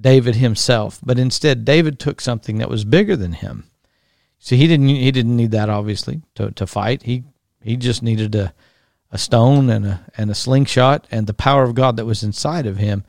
David 0.00 0.36
himself, 0.36 0.98
but 1.04 1.18
instead 1.18 1.64
David 1.66 1.98
took 1.98 2.20
something 2.20 2.56
that 2.58 2.70
was 2.70 2.84
bigger 2.84 3.16
than 3.16 3.32
him. 3.34 3.64
See, 4.38 4.56
he 4.56 4.66
didn't 4.66 4.88
he 4.88 5.10
didn't 5.10 5.36
need 5.36 5.50
that 5.50 5.68
obviously 5.68 6.22
to, 6.36 6.50
to 6.52 6.66
fight. 6.66 7.02
He 7.02 7.24
he 7.62 7.76
just 7.76 8.02
needed 8.02 8.34
a 8.34 8.54
a 9.10 9.18
stone 9.18 9.68
and 9.68 9.84
a 9.86 10.06
and 10.16 10.30
a 10.30 10.34
slingshot 10.34 11.06
and 11.10 11.26
the 11.26 11.34
power 11.34 11.62
of 11.64 11.74
God 11.74 11.96
that 11.98 12.06
was 12.06 12.22
inside 12.22 12.66
of 12.66 12.78
him. 12.78 13.04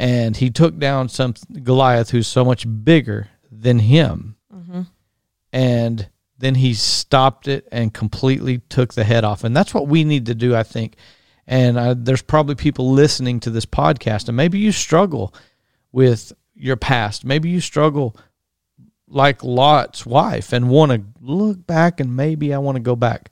And 0.00 0.34
he 0.34 0.48
took 0.48 0.78
down 0.78 1.10
some 1.10 1.34
Goliath 1.62 2.08
who's 2.10 2.26
so 2.26 2.42
much 2.42 2.66
bigger 2.84 3.28
than 3.52 3.78
him. 3.80 4.36
And 5.52 6.08
then 6.38 6.54
he 6.54 6.72
stopped 6.72 7.48
it 7.48 7.68
and 7.70 7.92
completely 7.92 8.58
took 8.70 8.94
the 8.94 9.04
head 9.04 9.24
off. 9.24 9.44
And 9.44 9.54
that's 9.54 9.74
what 9.74 9.88
we 9.88 10.04
need 10.04 10.26
to 10.26 10.34
do, 10.34 10.56
I 10.56 10.62
think. 10.62 10.96
And 11.46 11.76
uh, 11.76 11.94
there's 11.98 12.22
probably 12.22 12.54
people 12.54 12.92
listening 12.92 13.40
to 13.40 13.50
this 13.50 13.66
podcast, 13.66 14.28
and 14.28 14.36
maybe 14.36 14.58
you 14.58 14.72
struggle 14.72 15.34
with 15.92 16.32
your 16.54 16.76
past. 16.76 17.24
Maybe 17.24 17.50
you 17.50 17.60
struggle 17.60 18.16
like 19.08 19.42
Lot's 19.42 20.06
wife 20.06 20.52
and 20.52 20.70
want 20.70 20.92
to 20.92 21.02
look 21.20 21.66
back 21.66 22.00
and 22.00 22.16
maybe 22.16 22.54
I 22.54 22.58
want 22.58 22.76
to 22.76 22.80
go 22.80 22.96
back. 22.96 23.30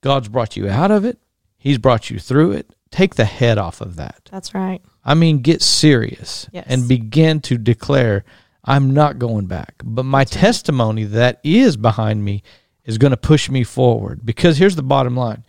God's 0.00 0.28
brought 0.28 0.56
you 0.56 0.68
out 0.68 0.90
of 0.90 1.04
it. 1.04 1.18
He's 1.58 1.78
brought 1.78 2.08
you 2.08 2.18
through 2.18 2.52
it. 2.52 2.74
Take 2.90 3.16
the 3.16 3.24
head 3.24 3.58
off 3.58 3.80
of 3.80 3.96
that. 3.96 4.28
That's 4.30 4.54
right. 4.54 4.80
I 5.04 5.14
mean, 5.14 5.38
get 5.40 5.62
serious 5.62 6.48
Yes. 6.52 6.66
and 6.68 6.86
begin 6.88 7.40
to 7.42 7.56
declare, 7.58 8.24
I'm 8.64 8.92
not 8.92 9.18
going 9.18 9.46
back. 9.46 9.74
But 9.84 10.04
my 10.04 10.24
testimony 10.24 11.04
that 11.04 11.40
is 11.42 11.76
behind 11.76 12.24
me 12.24 12.42
is 12.84 12.98
going 12.98 13.10
to 13.12 13.16
push 13.16 13.48
me 13.48 13.64
forward. 13.64 14.24
Because 14.24 14.58
here's 14.58 14.76
the 14.76 14.82
bottom 14.82 15.16
line 15.16 15.44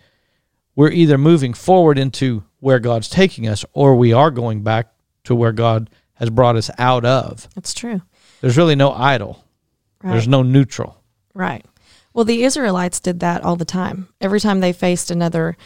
we're 0.75 0.91
either 0.91 1.17
moving 1.17 1.53
forward 1.53 1.98
into 1.98 2.43
where 2.62 2.79
God's 2.79 3.10
taking 3.10 3.48
us, 3.48 3.65
or 3.74 3.96
we 3.96 4.13
are 4.13 4.31
going 4.31 4.63
back 4.63 4.88
to 5.25 5.36
where 5.36 5.51
God 5.51 5.89
has 6.13 6.29
brought 6.29 6.55
us 6.55 6.70
out 6.77 7.03
of. 7.03 7.50
That's 7.55 7.74
true. 7.74 8.01
There's 8.39 8.58
really 8.58 8.75
no 8.75 8.91
idle, 8.91 9.43
Right. 10.01 10.12
there's 10.12 10.27
no 10.27 10.43
neutral. 10.43 11.01
Right. 11.34 11.65
Well, 12.13 12.25
the 12.25 12.43
Israelites 12.43 13.00
did 13.00 13.20
that 13.20 13.43
all 13.43 13.55
the 13.55 13.65
time. 13.65 14.08
Every 14.22 14.39
time 14.39 14.60
they 14.62 14.72
faced 14.74 15.12
another 15.12 15.58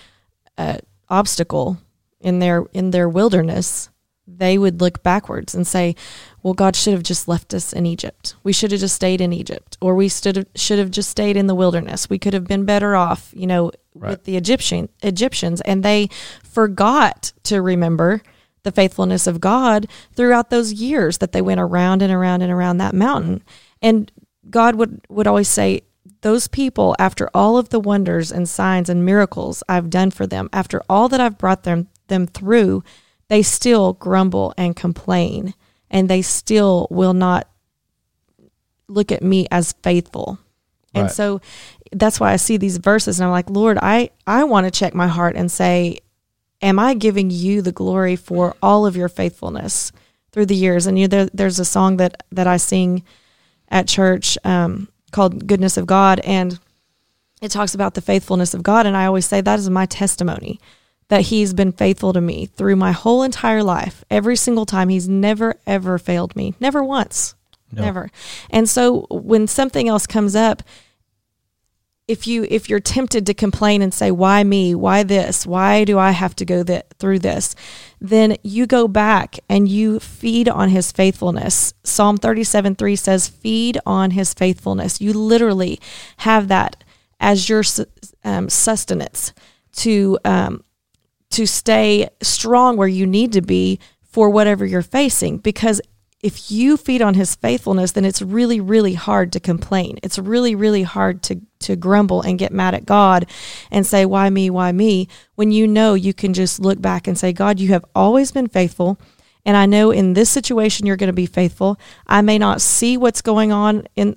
uh, 0.58 0.78
obstacle 1.10 1.78
in 2.22 2.40
their 2.40 2.66
in 2.74 2.92
their 2.92 3.08
wilderness, 3.10 3.90
they 4.28 4.58
would 4.58 4.82
look 4.82 5.04
backwards 5.04 5.54
and 5.54 5.68
say, 5.68 5.96
"Well, 6.42 6.54
God 6.54 6.76
should 6.76 6.94
have 6.94 7.04
just 7.04 7.28
left 7.28 7.54
us 7.54 7.72
in 7.74 7.86
Egypt. 7.86 8.36
We 8.44 8.54
should 8.54 8.72
have 8.72 8.80
just 8.80 8.96
stayed 8.96 9.22
in 9.22 9.32
Egypt, 9.34 9.78
or 9.82 9.94
we 9.96 10.10
should 10.10 10.36
have 10.36 10.48
should 10.56 10.80
have 10.80 10.92
just 10.92 11.10
stayed 11.10 11.38
in 11.38 11.48
the 11.48 11.56
wilderness. 11.56 12.10
We 12.10 12.18
could 12.20 12.34
have 12.34 12.46
been 12.46 12.66
better 12.66 12.96
off, 12.96 13.32
you 13.36 13.48
know, 13.48 13.72
Right. 13.94 14.12
with 14.12 14.24
the 14.24 14.36
Egyptian 14.38 14.90
Egyptians." 15.04 15.62
And 15.62 15.84
they 15.84 16.10
forgot 16.44 17.34
to 17.44 17.62
remember 17.62 18.22
the 18.64 18.72
faithfulness 18.72 19.28
of 19.28 19.40
God 19.40 19.88
throughout 20.16 20.50
those 20.50 20.74
years 20.74 21.20
that 21.20 21.32
they 21.32 21.42
went 21.42 21.60
around 21.62 22.02
and 22.02 22.12
around 22.12 22.42
and 22.42 22.52
around 22.52 22.78
that 22.80 22.96
mountain. 22.96 23.44
And 23.82 24.12
God 24.50 24.76
would, 24.76 25.02
would 25.10 25.28
always 25.28 25.48
say, 25.48 25.82
Those 26.22 26.48
people, 26.48 26.96
after 26.98 27.30
all 27.36 27.58
of 27.60 27.70
the 27.70 27.80
wonders 27.80 28.32
and 28.32 28.50
signs 28.50 28.90
and 28.90 29.06
miracles 29.06 29.62
I've 29.70 29.92
done 29.92 30.10
for 30.10 30.26
them, 30.26 30.50
after 30.52 30.82
all 30.90 31.08
that 31.10 31.20
I've 31.20 31.38
brought 31.38 31.62
them, 31.64 31.88
them 32.08 32.28
through, 32.28 32.84
they 33.28 33.42
still 33.42 33.94
grumble 33.94 34.54
and 34.58 34.76
complain, 34.76 35.54
and 35.90 36.10
they 36.10 36.22
still 36.22 36.88
will 36.90 37.14
not 37.14 37.48
look 38.88 39.12
at 39.12 39.24
me 39.24 39.48
as 39.52 39.74
faithful. 39.84 40.40
And 40.94 41.12
so 41.12 41.42
that's 41.92 42.20
why 42.20 42.32
I 42.32 42.38
see 42.38 42.58
these 42.58 42.78
verses 42.78 43.20
and 43.20 43.26
I'm 43.26 43.32
like, 43.32 43.50
Lord, 43.50 43.78
I, 43.82 44.12
I 44.26 44.44
want 44.46 44.66
to 44.66 44.72
check 44.72 44.94
my 44.94 45.08
heart 45.08 45.36
and 45.36 45.52
say, 45.52 46.00
Am 46.62 46.80
I 46.80 46.94
giving 46.94 47.30
you 47.30 47.62
the 47.62 47.74
glory 47.74 48.16
for 48.16 48.56
all 48.64 48.86
of 48.86 48.96
your 48.96 49.10
faithfulness 49.10 49.92
through 50.32 50.46
the 50.46 50.56
years? 50.56 50.88
And 50.88 50.98
you 50.98 51.08
there, 51.08 51.30
there's 51.34 51.60
a 51.60 51.66
song 51.66 51.98
that, 51.98 52.24
that 52.32 52.48
I 52.48 52.58
sing 52.58 53.04
at 53.68 53.90
church 53.90 54.38
um, 54.46 54.88
called 55.12 55.48
Goodness 55.48 55.76
of 55.76 55.86
God. 55.86 56.22
And 56.22 56.58
it 57.42 57.52
talks 57.52 57.76
about 57.76 57.94
the 57.94 58.02
faithfulness 58.02 58.54
of 58.54 58.64
God. 58.64 58.86
And 58.86 58.96
I 58.96 59.06
always 59.06 59.26
say 59.26 59.42
that 59.42 59.60
is 59.60 59.70
my 59.70 59.86
testimony 59.86 60.60
that 61.10 61.22
He's 61.22 61.54
been 61.54 61.72
faithful 61.72 62.14
to 62.14 62.22
me 62.22 62.46
through 62.46 62.76
my 62.76 62.92
whole 62.92 63.24
entire 63.24 63.64
life. 63.64 64.04
Every 64.10 64.36
single 64.36 64.66
time, 64.66 64.90
He's 64.90 65.08
never, 65.08 65.56
ever 65.66 65.98
failed 65.98 66.36
me. 66.36 66.54
Never 66.60 66.84
once. 66.84 67.36
No. 67.72 67.84
Never. 67.84 68.12
And 68.50 68.70
so 68.70 69.08
when 69.10 69.48
something 69.48 69.88
else 69.88 70.08
comes 70.08 70.36
up, 70.36 70.64
if 72.08 72.28
you 72.28 72.46
if 72.50 72.70
you're 72.70 72.80
tempted 72.80 73.26
to 73.26 73.34
complain 73.34 73.82
and 73.82 73.94
say 73.94 74.12
why 74.12 74.44
me 74.44 74.76
why 74.76 75.02
this 75.02 75.46
why 75.46 75.84
do 75.84 75.98
i 75.98 76.12
have 76.12 76.36
to 76.36 76.46
go 76.46 76.62
that 76.62 76.94
through 77.00 77.18
this 77.18 77.56
then 78.00 78.38
you 78.44 78.68
go 78.68 78.88
back 78.88 79.40
and 79.50 79.68
you 79.68 80.00
feed 80.00 80.48
on 80.48 80.70
his 80.70 80.92
faithfulness 80.92 81.74
psalm 81.84 82.18
37 82.18 82.76
3 82.76 82.96
says 82.96 83.28
feed 83.28 83.80
on 83.86 84.12
his 84.12 84.34
faithfulness 84.34 85.02
you 85.02 85.14
literally 85.14 85.80
have 86.18 86.48
that 86.48 86.84
as 87.20 87.50
your 87.50 87.64
um, 88.24 88.50
sustenance 88.50 89.34
to 89.72 90.20
um, 90.24 90.64
to 91.36 91.46
stay 91.46 92.08
strong 92.22 92.78
where 92.78 92.88
you 92.88 93.06
need 93.06 93.34
to 93.34 93.42
be 93.42 93.78
for 94.02 94.30
whatever 94.30 94.66
you're 94.66 94.82
facing 94.82 95.38
because 95.38 95.82
if 96.24 96.50
you 96.50 96.78
feed 96.78 97.02
on 97.02 97.14
his 97.14 97.36
faithfulness 97.36 97.92
then 97.92 98.06
it's 98.06 98.22
really 98.22 98.62
really 98.62 98.94
hard 98.94 99.34
to 99.34 99.40
complain. 99.42 100.00
It's 100.02 100.18
really 100.18 100.56
really 100.56 100.84
hard 100.84 101.22
to 101.24 101.42
to 101.60 101.76
grumble 101.76 102.22
and 102.22 102.40
get 102.40 102.54
mad 102.54 102.74
at 102.74 102.86
god 102.86 103.30
and 103.70 103.86
say 103.86 104.06
why 104.06 104.30
me? 104.30 104.50
Why 104.50 104.72
me? 104.72 105.10
when 105.36 105.52
you 105.52 105.68
know 105.68 105.94
you 105.94 106.14
can 106.14 106.34
just 106.34 106.62
look 106.62 106.82
back 106.82 107.06
and 107.06 107.18
say 107.18 107.34
god 107.34 107.60
you 107.60 107.68
have 107.68 107.84
always 107.94 108.32
been 108.32 108.48
faithful 108.48 108.98
and 109.44 109.58
i 109.58 109.66
know 109.66 109.92
in 109.92 110.14
this 110.14 110.30
situation 110.30 110.86
you're 110.86 110.96
going 110.96 111.08
to 111.08 111.14
be 111.14 111.26
faithful. 111.26 111.78
I 112.08 112.22
may 112.22 112.38
not 112.38 112.62
see 112.62 112.96
what's 112.96 113.22
going 113.22 113.52
on 113.52 113.88
in 113.98 114.16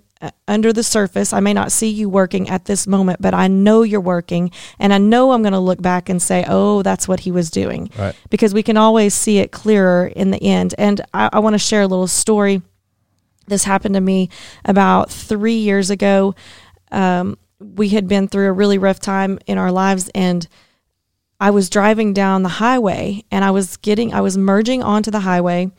under 0.49 0.73
the 0.73 0.83
surface 0.83 1.33
i 1.33 1.39
may 1.41 1.53
not 1.55 1.71
see 1.71 1.89
you 1.89 2.09
working 2.09 2.49
at 2.49 2.65
this 2.65 2.87
moment 2.87 3.21
but 3.23 3.35
i 3.35 3.47
know 3.47 3.83
you're 3.83 4.01
working 4.01 4.51
and 4.79 4.93
i 4.93 4.99
know 4.99 5.31
i'm 5.33 5.43
going 5.43 5.53
to 5.53 5.59
look 5.61 5.81
back 5.81 6.09
and 6.09 6.21
say 6.21 6.45
oh 6.49 6.83
that's 6.83 7.07
what 7.07 7.21
he 7.21 7.31
was 7.31 7.51
doing 7.51 7.89
Right. 7.99 8.15
because 8.31 8.53
we 8.53 8.63
can 8.65 8.77
always 8.77 9.15
see 9.15 9.39
it 9.39 9.53
clearer 9.53 10.07
in 10.09 10.31
the 10.33 10.43
end. 10.43 10.75
And 10.79 11.01
I, 11.15 11.29
I 11.33 11.39
want 11.39 11.55
to 11.55 11.59
share 11.59 11.83
a 11.83 11.87
little 11.87 12.07
story. 12.09 12.63
This 13.47 13.65
happened 13.65 13.95
to 13.95 14.01
me 14.01 14.29
about 14.65 15.11
three 15.11 15.57
years 15.59 15.89
ago. 15.91 16.35
Um, 16.91 17.39
we 17.61 17.91
had 17.91 18.09
been 18.09 18.29
through 18.29 18.49
a 18.49 18.53
really 18.53 18.79
rough 18.79 19.01
time 19.01 19.39
in 19.47 19.57
our 19.59 19.73
lives, 19.73 20.11
and 20.15 20.47
I 21.41 21.51
was 21.51 21.71
driving 21.71 22.13
down 22.13 22.43
the 22.43 22.49
highway 22.49 23.25
and 23.31 23.45
I 23.45 23.53
was 23.53 23.77
getting, 23.79 24.13
I 24.13 24.21
was 24.21 24.37
merging 24.37 24.83
onto 24.83 25.11
the 25.11 25.21
highway. 25.21 25.71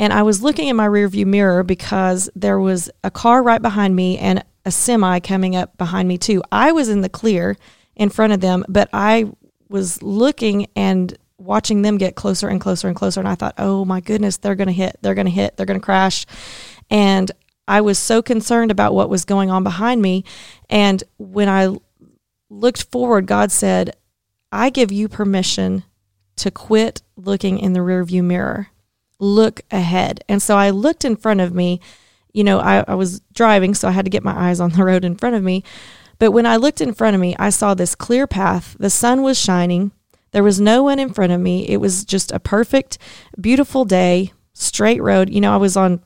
And 0.00 0.14
I 0.14 0.22
was 0.22 0.42
looking 0.42 0.68
in 0.68 0.76
my 0.76 0.88
rearview 0.88 1.26
mirror 1.26 1.62
because 1.62 2.30
there 2.34 2.58
was 2.58 2.88
a 3.04 3.10
car 3.10 3.42
right 3.42 3.60
behind 3.60 3.94
me 3.94 4.16
and 4.16 4.42
a 4.64 4.70
semi 4.70 5.20
coming 5.20 5.54
up 5.54 5.76
behind 5.76 6.08
me, 6.08 6.16
too. 6.16 6.42
I 6.50 6.72
was 6.72 6.88
in 6.88 7.02
the 7.02 7.10
clear 7.10 7.58
in 7.96 8.08
front 8.08 8.32
of 8.32 8.40
them, 8.40 8.64
but 8.66 8.88
I 8.94 9.30
was 9.68 10.02
looking 10.02 10.68
and 10.74 11.14
watching 11.36 11.82
them 11.82 11.98
get 11.98 12.14
closer 12.14 12.48
and 12.48 12.62
closer 12.62 12.88
and 12.88 12.96
closer. 12.96 13.20
And 13.20 13.28
I 13.28 13.34
thought, 13.34 13.56
oh 13.58 13.84
my 13.84 14.00
goodness, 14.00 14.38
they're 14.38 14.54
going 14.54 14.68
to 14.68 14.72
hit, 14.72 14.96
they're 15.02 15.14
going 15.14 15.26
to 15.26 15.30
hit, 15.30 15.58
they're 15.58 15.66
going 15.66 15.78
to 15.78 15.84
crash. 15.84 16.24
And 16.88 17.30
I 17.68 17.82
was 17.82 17.98
so 17.98 18.22
concerned 18.22 18.70
about 18.70 18.94
what 18.94 19.10
was 19.10 19.26
going 19.26 19.50
on 19.50 19.64
behind 19.64 20.00
me. 20.00 20.24
And 20.70 21.04
when 21.18 21.50
I 21.50 21.76
looked 22.48 22.84
forward, 22.84 23.26
God 23.26 23.52
said, 23.52 23.96
I 24.50 24.70
give 24.70 24.90
you 24.90 25.08
permission 25.08 25.84
to 26.36 26.50
quit 26.50 27.02
looking 27.16 27.58
in 27.58 27.74
the 27.74 27.80
rearview 27.80 28.24
mirror. 28.24 28.68
Look 29.20 29.60
ahead. 29.70 30.24
And 30.28 30.42
so 30.42 30.56
I 30.56 30.70
looked 30.70 31.04
in 31.04 31.14
front 31.14 31.40
of 31.40 31.54
me. 31.54 31.80
You 32.32 32.44
know, 32.44 32.58
I, 32.58 32.84
I 32.88 32.94
was 32.94 33.20
driving, 33.32 33.74
so 33.74 33.86
I 33.88 33.92
had 33.92 34.04
to 34.06 34.10
get 34.10 34.24
my 34.24 34.36
eyes 34.36 34.60
on 34.60 34.70
the 34.70 34.84
road 34.84 35.04
in 35.04 35.16
front 35.16 35.36
of 35.36 35.42
me. 35.42 35.62
But 36.18 36.32
when 36.32 36.46
I 36.46 36.56
looked 36.56 36.80
in 36.80 36.94
front 36.94 37.14
of 37.14 37.20
me, 37.20 37.36
I 37.38 37.50
saw 37.50 37.74
this 37.74 37.94
clear 37.94 38.26
path. 38.26 38.76
The 38.78 38.90
sun 38.90 39.22
was 39.22 39.40
shining. 39.40 39.92
There 40.32 40.44
was 40.44 40.60
no 40.60 40.82
one 40.82 40.98
in 40.98 41.12
front 41.12 41.32
of 41.32 41.40
me. 41.40 41.66
It 41.68 41.78
was 41.78 42.04
just 42.04 42.30
a 42.32 42.38
perfect, 42.38 42.98
beautiful 43.40 43.84
day, 43.84 44.32
straight 44.52 45.02
road. 45.02 45.30
You 45.30 45.40
know, 45.40 45.52
I 45.52 45.56
was 45.56 45.76
on 45.76 46.02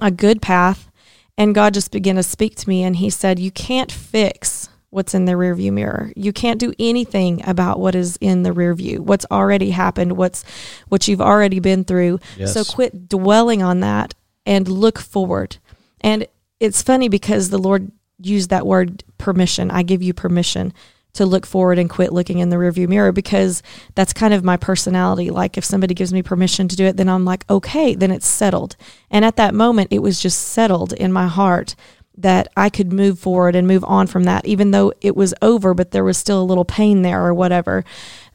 a 0.00 0.10
good 0.10 0.42
path, 0.42 0.90
and 1.36 1.54
God 1.54 1.74
just 1.74 1.90
began 1.90 2.16
to 2.16 2.22
speak 2.22 2.56
to 2.56 2.68
me, 2.68 2.82
and 2.82 2.96
He 2.96 3.10
said, 3.10 3.38
You 3.38 3.50
can't 3.50 3.90
fix 3.90 4.68
what's 4.96 5.12
in 5.12 5.26
the 5.26 5.32
rearview 5.32 5.70
mirror. 5.70 6.10
You 6.16 6.32
can't 6.32 6.58
do 6.58 6.72
anything 6.78 7.46
about 7.46 7.78
what 7.78 7.94
is 7.94 8.16
in 8.18 8.44
the 8.44 8.52
rear 8.54 8.72
view, 8.72 9.02
what's 9.02 9.26
already 9.30 9.68
happened, 9.68 10.16
what's 10.16 10.42
what 10.88 11.06
you've 11.06 11.20
already 11.20 11.60
been 11.60 11.84
through. 11.84 12.18
Yes. 12.38 12.54
So 12.54 12.64
quit 12.64 13.06
dwelling 13.06 13.62
on 13.62 13.80
that 13.80 14.14
and 14.46 14.66
look 14.66 14.98
forward. 14.98 15.58
And 16.00 16.26
it's 16.60 16.80
funny 16.80 17.10
because 17.10 17.50
the 17.50 17.58
Lord 17.58 17.92
used 18.22 18.48
that 18.48 18.66
word 18.66 19.04
permission. 19.18 19.70
I 19.70 19.82
give 19.82 20.02
you 20.02 20.14
permission 20.14 20.72
to 21.12 21.26
look 21.26 21.44
forward 21.44 21.78
and 21.78 21.90
quit 21.90 22.10
looking 22.10 22.38
in 22.38 22.48
the 22.48 22.56
rearview 22.56 22.88
mirror 22.88 23.12
because 23.12 23.62
that's 23.94 24.14
kind 24.14 24.32
of 24.32 24.44
my 24.44 24.56
personality. 24.56 25.28
Like 25.28 25.58
if 25.58 25.64
somebody 25.64 25.92
gives 25.92 26.12
me 26.12 26.22
permission 26.22 26.68
to 26.68 26.76
do 26.76 26.86
it, 26.86 26.96
then 26.96 27.10
I'm 27.10 27.26
like, 27.26 27.44
okay, 27.50 27.94
then 27.94 28.10
it's 28.10 28.26
settled. 28.26 28.76
And 29.10 29.26
at 29.26 29.36
that 29.36 29.54
moment, 29.54 29.88
it 29.90 29.98
was 29.98 30.20
just 30.20 30.40
settled 30.40 30.94
in 30.94 31.12
my 31.12 31.26
heart 31.26 31.74
that 32.16 32.48
I 32.56 32.70
could 32.70 32.92
move 32.92 33.18
forward 33.18 33.54
and 33.54 33.66
move 33.66 33.84
on 33.84 34.06
from 34.06 34.24
that, 34.24 34.46
even 34.46 34.70
though 34.70 34.92
it 35.00 35.16
was 35.16 35.34
over, 35.42 35.74
but 35.74 35.90
there 35.90 36.04
was 36.04 36.18
still 36.18 36.40
a 36.40 36.44
little 36.44 36.64
pain 36.64 37.02
there 37.02 37.24
or 37.24 37.34
whatever. 37.34 37.84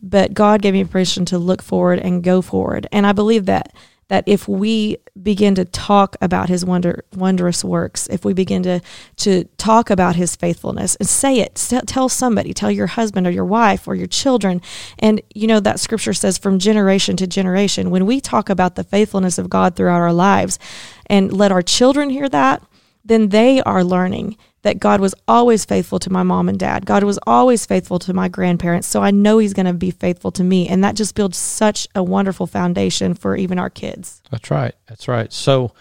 But 0.01 0.33
God 0.33 0.61
gave 0.61 0.73
me 0.73 0.83
permission 0.83 1.25
to 1.25 1.37
look 1.37 1.61
forward 1.61 1.99
and 1.99 2.23
go 2.23 2.41
forward. 2.41 2.87
And 2.91 3.05
I 3.07 3.11
believe 3.11 3.45
that 3.45 3.73
that 4.11 4.25
if 4.27 4.45
we 4.45 4.97
begin 5.23 5.55
to 5.55 5.63
talk 5.63 6.17
about 6.19 6.49
his 6.49 6.65
wonder 6.65 7.05
wondrous 7.15 7.63
works, 7.63 8.07
if 8.07 8.25
we 8.25 8.33
begin 8.33 8.61
to 8.61 8.81
to 9.15 9.45
talk 9.57 9.89
about 9.89 10.17
his 10.17 10.35
faithfulness 10.35 10.97
and 10.97 11.07
say 11.07 11.39
it, 11.39 11.55
tell 11.87 12.09
somebody, 12.09 12.53
tell 12.53 12.69
your 12.69 12.87
husband 12.87 13.25
or 13.25 13.31
your 13.31 13.45
wife 13.45 13.87
or 13.87 13.95
your 13.95 14.07
children, 14.07 14.61
and 14.99 15.21
you 15.33 15.47
know 15.47 15.61
that 15.61 15.79
scripture 15.79 16.11
says 16.11 16.37
from 16.37 16.59
generation 16.59 17.15
to 17.15 17.25
generation. 17.25 17.89
When 17.89 18.05
we 18.05 18.19
talk 18.19 18.49
about 18.49 18.75
the 18.75 18.83
faithfulness 18.83 19.37
of 19.37 19.49
God 19.49 19.77
throughout 19.77 20.01
our 20.01 20.11
lives, 20.11 20.59
and 21.05 21.31
let 21.31 21.53
our 21.53 21.61
children 21.61 22.09
hear 22.09 22.27
that, 22.27 22.61
then 23.03 23.29
they 23.29 23.61
are 23.61 23.83
learning 23.83 24.37
that 24.63 24.79
God 24.79 24.99
was 25.01 25.15
always 25.27 25.65
faithful 25.65 25.97
to 25.99 26.11
my 26.11 26.21
mom 26.21 26.47
and 26.47 26.59
dad. 26.59 26.85
God 26.85 27.03
was 27.03 27.17
always 27.25 27.65
faithful 27.65 27.97
to 27.99 28.13
my 28.13 28.27
grandparents. 28.27 28.87
So 28.87 29.01
I 29.01 29.09
know 29.09 29.39
He's 29.39 29.53
going 29.53 29.65
to 29.65 29.73
be 29.73 29.89
faithful 29.91 30.31
to 30.33 30.43
me. 30.43 30.67
And 30.67 30.83
that 30.83 30.95
just 30.95 31.15
builds 31.15 31.37
such 31.37 31.87
a 31.95 32.03
wonderful 32.03 32.45
foundation 32.45 33.15
for 33.15 33.35
even 33.35 33.57
our 33.57 33.69
kids. 33.71 34.21
That's 34.29 34.51
right. 34.51 34.75
That's 34.87 35.07
right. 35.07 35.33
So, 35.33 35.73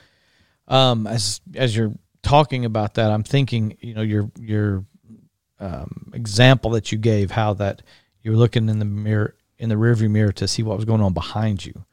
um, 0.68 1.06
as 1.06 1.40
as 1.54 1.76
you're 1.76 1.92
talking 2.22 2.64
about 2.64 2.94
that, 2.94 3.10
I'm 3.10 3.22
thinking, 3.24 3.76
you 3.80 3.92
know, 3.94 4.02
your 4.02 4.30
your 4.40 4.84
um, 5.58 6.10
example 6.14 6.70
that 6.70 6.90
you 6.90 6.96
gave, 6.98 7.30
how 7.30 7.54
that 7.54 7.82
you're 8.22 8.36
looking 8.36 8.68
in 8.68 8.78
the 8.78 8.84
mirror 8.84 9.34
in 9.58 9.68
the 9.68 9.74
rearview 9.74 10.10
mirror 10.10 10.32
to 10.32 10.48
see 10.48 10.62
what 10.62 10.76
was 10.76 10.86
going 10.86 11.02
on 11.02 11.12
behind 11.12 11.66
you, 11.66 11.84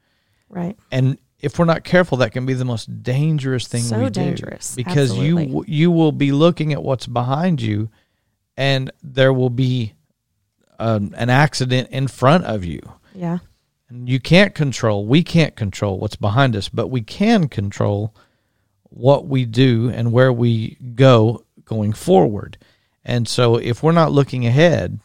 Right. 0.48 0.78
and 0.90 1.18
if 1.48 1.58
we're 1.58 1.66
not 1.66 1.84
careful, 1.86 2.18
that 2.18 2.34
can 2.34 2.46
be 2.46 2.54
the 2.54 2.66
most 2.66 3.02
dangerous 3.02 3.68
thing 3.68 3.82
So 3.82 3.98
we 4.04 4.10
dangerous. 4.10 4.76
do 4.76 4.84
because 4.84 5.18
you 5.18 5.64
you 5.66 5.90
will 5.90 6.12
be 6.12 6.32
looking 6.34 6.74
at 6.74 6.84
what's 6.84 7.08
behind 7.08 7.62
you, 7.62 7.90
and 8.58 8.92
there 9.02 9.32
will 9.32 9.50
be 9.50 9.94
um, 10.78 11.14
an 11.18 11.30
accident 11.30 11.90
in 11.90 12.08
front 12.10 12.44
of 12.44 12.66
you. 12.66 12.82
Yeah. 13.16 13.40
And 13.90 14.10
you 14.10 14.20
can't 14.20 14.54
control, 14.54 15.06
we 15.06 15.24
can't 15.24 15.56
control 15.56 15.98
what's 15.98 16.18
behind 16.18 16.56
us, 16.56 16.68
but 16.68 16.88
we 16.88 17.02
can 17.02 17.48
control 17.48 18.14
what 18.84 19.26
we 19.28 19.46
do 19.46 19.90
and 19.90 20.12
where 20.12 20.34
we 20.34 20.76
go 20.96 21.46
going 21.64 21.94
forward. 21.94 22.58
And 23.06 23.26
so 23.28 23.56
if 23.56 23.82
we're 23.82 23.94
not 23.94 24.12
looking 24.12 24.46
ahead, 24.46 25.00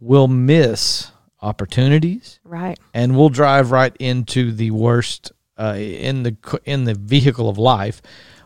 we'll 0.00 0.28
miss 0.28 1.10
opportunities 1.46 2.40
Right. 2.44 2.78
and 2.92 3.16
we'll 3.16 3.28
drive 3.28 3.70
right 3.70 3.94
into 3.98 4.52
the 4.52 4.70
worst 4.72 5.32
uh, 5.58 5.74
in 5.76 6.22
the 6.22 6.60
in 6.64 6.84
the 6.84 6.94
vehicle 6.94 7.48
of 7.48 7.56
life. 7.58 8.02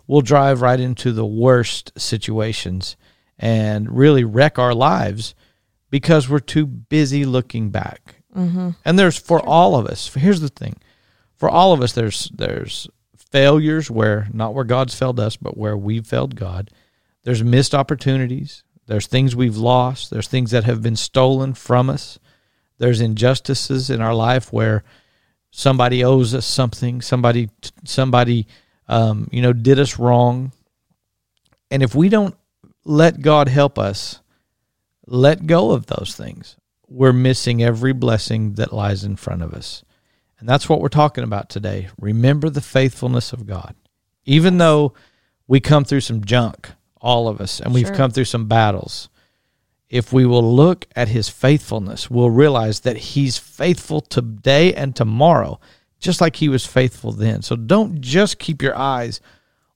We'll 0.07 0.21
drive 0.23 0.61
right 0.61 0.79
into 0.81 1.13
the 1.13 1.27
worst 1.27 1.93
situations 1.97 2.97
and 3.39 3.91
really 3.97 4.25
wreck 4.25 4.59
our 4.59 4.75
lives 4.75 5.35
because 5.91 6.29
we're 6.29 6.41
too 6.41 6.67
busy 6.67 7.25
looking 7.25 7.71
back. 7.71 8.17
Mm-hmm. 8.37 8.71
And 8.85 8.99
there's 8.99 9.19
for 9.19 9.41
all 9.45 9.75
of 9.77 9.87
us. 9.87 10.13
Here's 10.15 10.41
the 10.41 10.49
thing: 10.49 10.77
for 11.37 11.49
all 11.49 11.73
of 11.73 11.81
us, 11.83 11.93
there's 11.93 12.31
there's 12.35 12.89
failures 13.33 13.91
where 13.91 14.29
not 14.33 14.55
where 14.55 14.65
God's 14.65 14.95
failed 14.95 15.19
us, 15.21 15.37
but 15.37 15.57
where 15.57 15.77
we've 15.77 16.07
failed 16.07 16.37
God. 16.37 16.71
There's 17.25 17.43
missed 17.45 17.75
opportunities. 17.75 18.63
There's 18.87 19.07
things 19.07 19.37
we've 19.37 19.57
lost. 19.57 20.11
There's 20.11 20.29
things 20.29 20.51
that 20.51 20.65
have 20.65 20.83
been 20.83 20.97
stolen 20.97 21.55
from 21.55 21.89
us. 21.91 22.19
There's 22.81 23.01
injustices 23.01 23.91
in 23.91 24.01
our 24.01 24.15
life 24.15 24.53
where 24.53 24.83
somebody 25.53 26.03
owes 26.03 26.35
us 26.35 26.47
something. 26.47 27.01
Somebody 27.01 27.49
somebody 27.85 28.49
um, 28.89 29.29
you 29.31 29.43
know 29.43 29.53
did 29.53 29.79
us 29.79 29.99
wrong. 29.99 30.51
And 31.71 31.83
if 31.85 31.95
we 31.95 32.09
don't 32.09 32.35
let 32.85 33.21
God 33.21 33.49
help 33.49 33.79
us, 33.79 34.21
let 35.07 35.47
go 35.47 35.71
of 35.71 35.87
those 35.87 36.17
things 36.17 36.57
we're 36.91 37.13
missing 37.13 37.63
every 37.63 37.93
blessing 37.93 38.55
that 38.55 38.73
lies 38.73 39.05
in 39.05 39.15
front 39.15 39.43
of 39.43 39.55
us. 39.55 39.85
And 40.41 40.49
that's 40.49 40.69
what 40.69 40.81
we're 40.81 40.89
talking 40.89 41.23
about 41.23 41.49
today. 41.49 41.89
Remember 42.01 42.51
the 42.51 42.61
faithfulness 42.61 43.33
of 43.33 43.47
God. 43.47 43.77
Even 44.25 44.59
though 44.59 44.95
we 45.47 45.61
come 45.61 45.85
through 45.85 46.01
some 46.01 46.25
junk, 46.25 46.71
all 47.01 47.29
of 47.29 47.41
us, 47.41 47.61
and 47.61 47.73
we've 47.73 47.87
Sure. 47.87 47.97
come 47.97 48.11
through 48.11 48.25
some 48.25 48.47
battles, 48.47 49.09
if 49.91 50.13
we 50.13 50.25
will 50.25 50.55
look 50.55 50.87
at 50.95 51.09
his 51.09 51.29
faithfulness, 51.29 52.09
we'll 52.09 52.31
realize 52.31 52.81
that 52.81 52.97
he's 52.97 53.37
faithful 53.37 54.01
today 54.01 54.73
and 54.73 54.95
tomorrow, 54.95 55.59
just 55.99 56.21
like 56.21 56.37
he 56.37 56.49
was 56.49 56.65
faithful 56.65 57.11
then. 57.11 57.43
So 57.43 57.57
don't 57.57 58.01
just 58.01 58.39
keep 58.39 58.63
your 58.63 58.77
eyes 58.79 59.21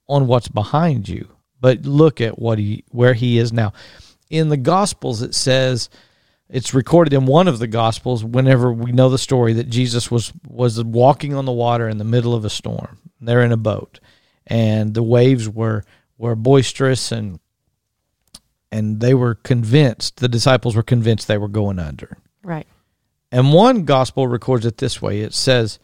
on 0.07 0.25
what's 0.25 0.47
behind 0.47 1.09
you, 1.09 1.27
but 1.59 1.85
look 1.85 2.21
at 2.21 2.39
what 2.39 2.57
he 2.57 2.85
where 2.89 3.13
he 3.13 3.37
is 3.37 3.51
now. 3.51 3.73
In 4.29 4.47
the 4.47 4.57
gospels 4.57 5.21
it 5.21 5.35
says 5.35 5.89
it's 6.47 6.73
recorded 6.73 7.13
in 7.13 7.25
one 7.25 7.47
of 7.47 7.59
the 7.59 7.67
gospels 7.67 8.23
whenever 8.23 8.71
we 8.71 8.91
know 8.91 9.09
the 9.09 9.17
story 9.17 9.53
that 9.53 9.69
Jesus 9.69 10.09
was 10.09 10.31
was 10.47 10.81
walking 10.81 11.33
on 11.33 11.45
the 11.45 11.51
water 11.51 11.89
in 11.89 11.97
the 11.97 12.03
middle 12.05 12.33
of 12.33 12.45
a 12.45 12.49
storm. 12.49 12.99
They're 13.19 13.43
in 13.43 13.51
a 13.51 13.57
boat 13.57 13.99
and 14.47 14.93
the 14.93 15.03
waves 15.03 15.49
were 15.49 15.83
were 16.17 16.35
boisterous 16.35 17.11
and 17.11 17.39
and 18.75 18.99
they 18.99 19.13
were 19.13 19.35
convinced 19.35 20.17
the 20.17 20.27
disciples 20.27 20.75
were 20.75 20.83
convinced 20.83 21.29
they 21.29 21.37
were 21.37 21.47
going 21.47 21.79
under. 21.79 22.17
Right. 22.43 22.67
And 23.31 23.53
one 23.53 23.85
gospel 23.85 24.27
records 24.27 24.65
it 24.65 24.79
this 24.79 25.01
way. 25.01 25.21
It 25.21 25.33
says 25.33 25.79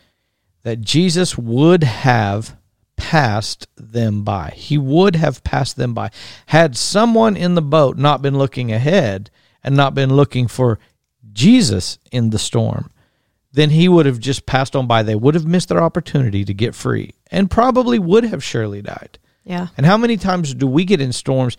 that 0.63 0.81
Jesus 0.81 1.37
would 1.37 1.85
have 1.85 2.57
passed 2.97 3.65
them 3.77 4.23
by. 4.23 4.51
He 4.57 4.77
would 4.77 5.15
have 5.15 5.41
passed 5.41 5.77
them 5.77 5.93
by. 5.93 6.11
Had 6.47 6.75
someone 6.75 7.37
in 7.37 7.55
the 7.55 7.61
boat 7.61 7.97
not 7.97 8.21
been 8.21 8.37
looking 8.37 8.73
ahead 8.73 9.31
and 9.63 9.77
not 9.77 9.95
been 9.95 10.13
looking 10.13 10.49
for 10.49 10.77
Jesus 11.31 11.97
in 12.11 12.31
the 12.31 12.39
storm, 12.39 12.91
then 13.53 13.69
he 13.69 13.87
would 13.87 14.05
have 14.05 14.19
just 14.19 14.45
passed 14.45 14.75
on 14.75 14.85
by. 14.85 15.01
They 15.01 15.15
would 15.15 15.35
have 15.35 15.45
missed 15.45 15.69
their 15.69 15.81
opportunity 15.81 16.43
to 16.43 16.53
get 16.53 16.75
free 16.75 17.13
and 17.31 17.49
probably 17.49 17.99
would 17.99 18.25
have 18.25 18.43
surely 18.43 18.81
died. 18.81 19.17
Yeah. 19.45 19.67
And 19.77 19.85
how 19.85 19.97
many 19.97 20.17
times 20.17 20.53
do 20.53 20.67
we 20.67 20.85
get 20.85 21.01
in 21.01 21.13
storms 21.13 21.57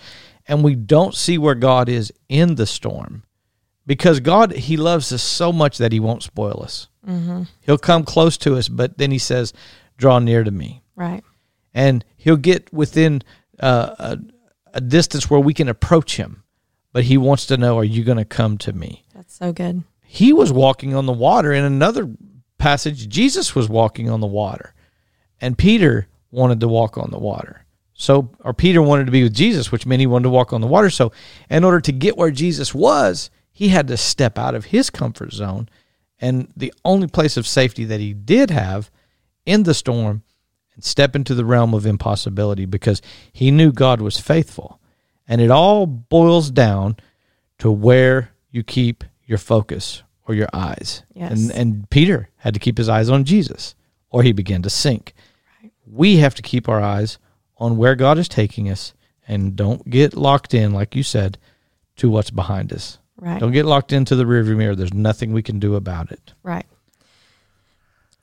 and 0.53 0.63
we 0.63 0.75
don't 0.75 1.15
see 1.15 1.39
where 1.39 1.55
God 1.55 1.89
is 1.89 2.13
in 2.29 2.57
the 2.57 2.67
storm? 2.67 3.23
Because 3.87 4.21
God, 4.21 4.53
He 4.53 4.77
loves 4.77 5.11
us 5.11 5.23
so 5.23 5.51
much 5.51 5.79
that 5.79 5.93
He 5.93 5.99
won't 5.99 6.23
spoil 6.23 6.61
us. 6.63 6.89
Mm-hmm. 7.09 7.45
He'll 7.63 7.79
come 7.79 8.05
close 8.05 8.37
to 8.39 8.57
us, 8.57 8.69
but 8.69 8.99
then 8.99 9.11
He 9.11 9.19
says, 9.19 9.55
Draw 9.97 10.19
near 10.19 10.45
to 10.45 10.51
me. 10.51 10.83
Right. 10.95 11.25
And 11.73 12.05
He'll 12.19 12.37
get 12.37 12.71
within 12.71 13.23
uh, 13.61 13.95
a, 13.99 14.19
a 14.75 14.81
distance 14.83 15.31
where 15.31 15.41
we 15.41 15.55
can 15.55 15.71
approach 15.71 16.17
Him. 16.17 16.43
But 16.93 17.05
He 17.05 17.17
wants 17.17 17.47
to 17.47 17.57
know, 17.57 17.79
Are 17.79 17.85
you 17.85 18.05
going 18.05 18.19
to 18.19 18.27
come 18.27 18.59
to 18.59 18.75
me? 18.75 19.07
That's 19.15 19.35
so 19.35 19.55
good. 19.55 19.85
He 20.05 20.35
was 20.35 20.53
walking 20.53 20.95
on 20.95 21.07
the 21.07 21.15
water. 21.15 21.55
In 21.55 21.65
another 21.65 22.11
passage, 22.59 23.09
Jesus 23.09 23.55
was 23.55 23.71
walking 23.71 24.11
on 24.11 24.21
the 24.21 24.27
water. 24.27 24.75
And 25.41 25.57
Peter 25.57 26.09
wanted 26.31 26.61
to 26.61 26.69
walk 26.69 26.99
on 26.99 27.11
the 27.11 27.19
water. 27.19 27.62
So, 28.03 28.31
or 28.41 28.53
Peter 28.53 28.83
wanted 28.83 29.05
to 29.05 29.13
be 29.13 29.23
with 29.23 29.33
Jesus, 29.33 29.71
which 29.71 29.87
meant 29.87 30.01
he 30.01 30.09
wanted 30.09 30.25
to 30.25 30.31
walk 30.31 30.53
on 30.53 30.61
the 30.61 30.67
water. 30.67 30.91
So, 30.91 31.13
in 31.49 31.63
order 31.63 31.81
to 31.83 31.93
get 31.93 32.17
where 32.17 32.33
Jesus 32.33 32.75
was, 32.75 33.31
he 33.53 33.69
had 33.69 33.87
to 33.87 33.97
step 33.97 34.41
out 34.41 34.57
of 34.57 34.65
his 34.65 34.91
comfort 34.91 35.33
zone. 35.33 35.69
And 36.21 36.53
the 36.57 36.75
only 36.85 37.07
place 37.07 37.37
of 37.37 37.47
safety 37.47 37.85
that 37.85 38.01
he 38.01 38.13
did 38.13 38.51
have 38.51 38.91
in 39.47 39.63
the 39.63 39.73
storm 39.73 40.25
and 40.75 40.83
step 40.83 41.15
into 41.15 41.33
the 41.33 41.45
realm 41.45 41.75
of 41.75 41.87
impossibility 41.87 42.65
because 42.65 43.01
he 43.33 43.53
knew 43.53 43.71
God 43.71 44.01
was 44.01 44.19
faithful. 44.19 44.81
And 45.29 45.41
it 45.41 45.53
all 45.53 45.87
boils 45.87 46.51
down 46.51 46.97
to 47.59 47.71
where 47.71 48.33
you 48.51 48.65
keep 48.65 49.05
your 49.27 49.39
focus 49.39 50.03
or 50.27 50.35
your 50.35 50.49
eyes. 50.53 51.05
Yes. 51.15 51.31
And 51.31 51.53
and 51.53 51.91
Peter 51.91 52.31
had 52.39 52.55
to 52.55 52.61
keep 52.61 52.79
his 52.79 52.89
eyes 52.89 53.09
on 53.09 53.23
Jesus 53.23 53.77
or 54.11 54.25
he 54.25 54.33
began 54.33 54.63
to 54.63 54.71
sink. 54.71 55.15
We 55.87 56.17
have 56.17 56.35
to 56.35 56.43
keep 56.43 56.69
our 56.69 56.81
eyes 56.81 57.19
on 57.63 57.77
where 57.77 57.95
God 57.95 58.19
is 58.19 58.29
taking 58.29 58.69
us 58.69 58.93
and 59.29 59.55
don't 59.55 59.89
get 59.89 60.15
locked 60.15 60.53
in 60.53 60.73
like 60.73 60.97
you 60.97 61.05
said 61.05 61.39
to 61.97 62.11
what's 62.11 62.31
behind 62.31 62.73
us. 62.73 62.99
Right. 63.17 63.39
Don't 63.39 63.53
get 63.53 63.67
locked 63.67 63.93
into 63.93 64.17
the 64.17 64.25
rearview 64.25 64.57
mirror. 64.57 64.75
There's 64.75 64.93
nothing 64.93 65.33
we 65.33 65.45
can 65.45 65.61
do 65.61 65.77
about 65.77 66.11
it. 66.11 66.33
Right. 66.43 66.67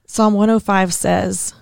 Psalm 0.05 0.33
105 0.33 0.93
says, 0.93 1.53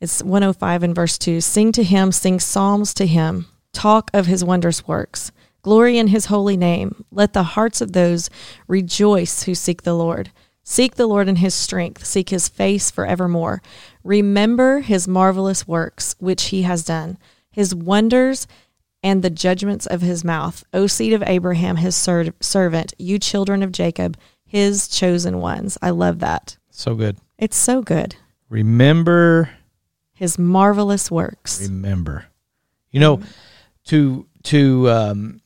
it's 0.00 0.22
105 0.22 0.84
in 0.84 0.94
verse 0.94 1.18
2 1.18 1.42
Sing 1.42 1.70
to 1.72 1.82
him, 1.82 2.12
sing 2.12 2.40
psalms 2.40 2.94
to 2.94 3.06
him, 3.06 3.46
talk 3.74 4.10
of 4.14 4.24
his 4.24 4.42
wondrous 4.42 4.88
works, 4.88 5.32
glory 5.60 5.98
in 5.98 6.08
his 6.08 6.26
holy 6.26 6.56
name. 6.56 7.04
Let 7.10 7.34
the 7.34 7.42
hearts 7.42 7.82
of 7.82 7.92
those 7.92 8.30
rejoice 8.68 9.42
who 9.42 9.54
seek 9.54 9.82
the 9.82 9.94
Lord. 9.94 10.30
Seek 10.68 10.96
the 10.96 11.06
Lord 11.06 11.28
in 11.28 11.36
his 11.36 11.54
strength, 11.54 12.04
seek 12.04 12.30
his 12.30 12.48
face 12.48 12.90
forevermore. 12.90 13.62
Remember 14.06 14.80
his 14.80 15.08
marvelous 15.08 15.66
works, 15.66 16.14
which 16.18 16.44
he 16.44 16.62
has 16.62 16.84
done, 16.84 17.18
his 17.50 17.74
wonders 17.74 18.46
and 19.02 19.22
the 19.22 19.30
judgments 19.30 19.86
of 19.86 20.00
his 20.00 20.22
mouth. 20.24 20.62
O 20.72 20.86
seed 20.86 21.12
of 21.12 21.22
Abraham, 21.26 21.76
his 21.76 21.96
ser- 21.96 22.32
servant, 22.40 22.94
you 22.98 23.18
children 23.18 23.62
of 23.62 23.72
Jacob, 23.72 24.16
his 24.44 24.86
chosen 24.88 25.40
ones. 25.40 25.76
I 25.82 25.90
love 25.90 26.20
that. 26.20 26.56
So 26.70 26.94
good. 26.94 27.16
It's 27.36 27.56
so 27.56 27.82
good. 27.82 28.14
Remember 28.48 29.50
His 30.12 30.38
marvelous 30.38 31.10
works. 31.10 31.60
remember. 31.60 32.26
You 32.90 33.00
know, 33.00 33.20
to 33.86 34.26
to 34.44 34.88
um, 34.90 35.40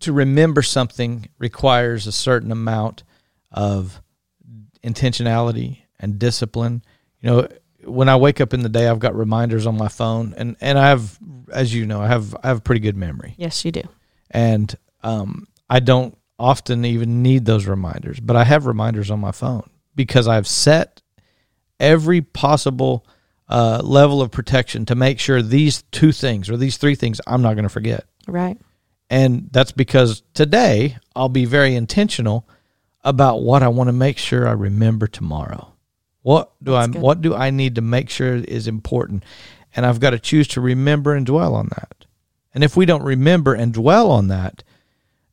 to 0.00 0.12
remember 0.12 0.62
something 0.62 1.28
requires 1.38 2.06
a 2.06 2.12
certain 2.12 2.50
amount 2.50 3.04
of 3.52 4.00
intentionality 4.82 5.78
and 6.00 6.18
discipline. 6.18 6.82
You 7.20 7.30
know, 7.30 7.48
when 7.84 8.08
I 8.08 8.16
wake 8.16 8.40
up 8.40 8.52
in 8.54 8.62
the 8.62 8.68
day, 8.68 8.88
I've 8.88 8.98
got 8.98 9.14
reminders 9.16 9.66
on 9.66 9.76
my 9.76 9.88
phone, 9.88 10.34
and 10.36 10.56
and 10.60 10.78
I 10.78 10.88
have, 10.88 11.18
as 11.52 11.74
you 11.74 11.86
know, 11.86 12.00
I 12.00 12.06
have 12.08 12.34
I 12.42 12.48
have 12.48 12.58
a 12.58 12.60
pretty 12.62 12.80
good 12.80 12.96
memory, 12.96 13.34
Yes, 13.38 13.64
you 13.64 13.72
do. 13.72 13.82
and 14.30 14.74
um, 15.02 15.46
I 15.70 15.80
don't 15.80 16.16
often 16.38 16.84
even 16.84 17.22
need 17.22 17.44
those 17.44 17.66
reminders, 17.66 18.20
but 18.20 18.36
I 18.36 18.44
have 18.44 18.66
reminders 18.66 19.10
on 19.10 19.18
my 19.20 19.32
phone 19.32 19.68
because 19.96 20.28
I've 20.28 20.46
set 20.46 21.02
every 21.80 22.20
possible 22.20 23.04
uh, 23.48 23.80
level 23.82 24.20
of 24.22 24.30
protection 24.30 24.84
to 24.86 24.94
make 24.94 25.18
sure 25.18 25.42
these 25.42 25.82
two 25.90 26.12
things 26.12 26.48
or 26.50 26.56
these 26.56 26.76
three 26.76 26.94
things 26.94 27.20
I'm 27.26 27.42
not 27.42 27.54
going 27.54 27.64
to 27.64 27.68
forget. 27.68 28.04
Right. 28.28 28.58
And 29.10 29.48
that's 29.52 29.72
because 29.72 30.22
today 30.34 30.98
I'll 31.16 31.28
be 31.30 31.44
very 31.46 31.74
intentional 31.74 32.46
about 33.02 33.42
what 33.42 33.62
I 33.62 33.68
want 33.68 33.88
to 33.88 33.92
make 33.92 34.18
sure 34.18 34.46
I 34.46 34.52
remember 34.52 35.06
tomorrow. 35.06 35.72
What 36.28 36.52
do 36.62 36.72
That's 36.72 36.88
I 36.88 36.92
good. 36.92 37.02
what 37.02 37.20
do 37.20 37.34
I 37.34 37.50
need 37.50 37.74
to 37.76 37.82
make 37.82 38.10
sure 38.10 38.36
is 38.36 38.68
important? 38.68 39.24
and 39.76 39.86
I've 39.86 40.00
got 40.00 40.10
to 40.10 40.18
choose 40.18 40.48
to 40.48 40.60
remember 40.60 41.14
and 41.14 41.24
dwell 41.24 41.54
on 41.54 41.68
that. 41.68 42.04
And 42.54 42.64
if 42.64 42.76
we 42.76 42.86
don't 42.86 43.02
remember 43.02 43.54
and 43.54 43.72
dwell 43.72 44.10
on 44.10 44.28
that, 44.28 44.64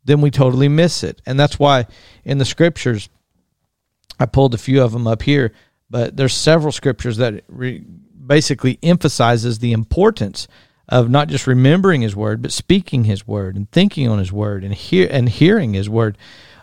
then 0.04 0.22
we 0.22 0.30
totally 0.30 0.68
miss 0.68 1.04
it. 1.04 1.22
And 1.26 1.40
that's 1.40 1.58
why 1.58 1.88
in 2.24 2.38
the 2.38 2.46
scriptures, 2.46 3.10
I 4.20 4.26
pulled 4.26 4.54
a 4.54 4.60
few 4.60 4.84
of 4.84 4.92
them 4.92 5.08
up 5.08 5.24
here, 5.24 5.52
but 5.90 6.16
there's 6.16 6.34
several 6.34 6.72
scriptures 6.72 7.18
that 7.18 7.44
re- 7.48 7.80
basically 7.80 8.78
emphasizes 8.84 9.60
the 9.60 9.72
importance 9.72 10.48
of 10.88 11.10
not 11.10 11.28
just 11.28 11.48
remembering 11.48 12.02
His 12.02 12.16
word, 12.16 12.42
but 12.42 12.52
speaking 12.52 13.06
His 13.06 13.26
word 13.26 13.56
and 13.56 13.72
thinking 13.72 14.08
on 14.08 14.20
His 14.20 14.32
word 14.32 14.64
and 14.64 14.76
hear 14.76 15.08
and 15.10 15.28
hearing 15.28 15.74
His 15.74 15.90
word. 15.90 16.18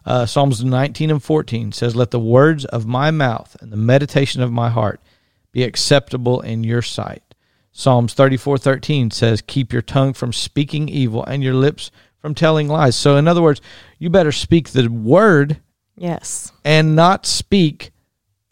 Uh, 0.04 0.26
Psalms 0.26 0.64
19 0.64 1.10
and 1.10 1.22
14 1.22 1.72
says, 1.72 1.94
"Let 1.94 2.10
the 2.10 2.18
words 2.20 2.64
of 2.66 2.86
my 2.86 3.10
mouth 3.10 3.56
and 3.60 3.72
the 3.72 3.76
meditation 3.76 4.42
of 4.42 4.50
my 4.52 4.68
heart 4.70 5.00
be 5.52 5.62
acceptable 5.62 6.40
in 6.40 6.64
Your 6.64 6.82
sight." 6.82 7.22
Psalms 7.70 8.12
34:13 8.14 9.10
says, 9.10 9.42
"Keep 9.46 9.72
your 9.72 9.82
tongue 9.82 10.12
from 10.12 10.32
speaking 10.32 10.88
evil 10.88 11.24
and 11.24 11.42
your 11.42 11.54
lips 11.54 11.90
from 12.18 12.34
telling 12.34 12.68
lies." 12.68 12.96
So 12.96 13.16
in 13.16 13.26
other 13.28 13.42
words, 13.42 13.60
you 13.98 14.10
better 14.10 14.32
speak 14.32 14.70
the 14.70 14.88
word 14.88 15.58
Yes. 15.96 16.52
and 16.64 16.94
not 16.96 17.24
speak 17.26 17.92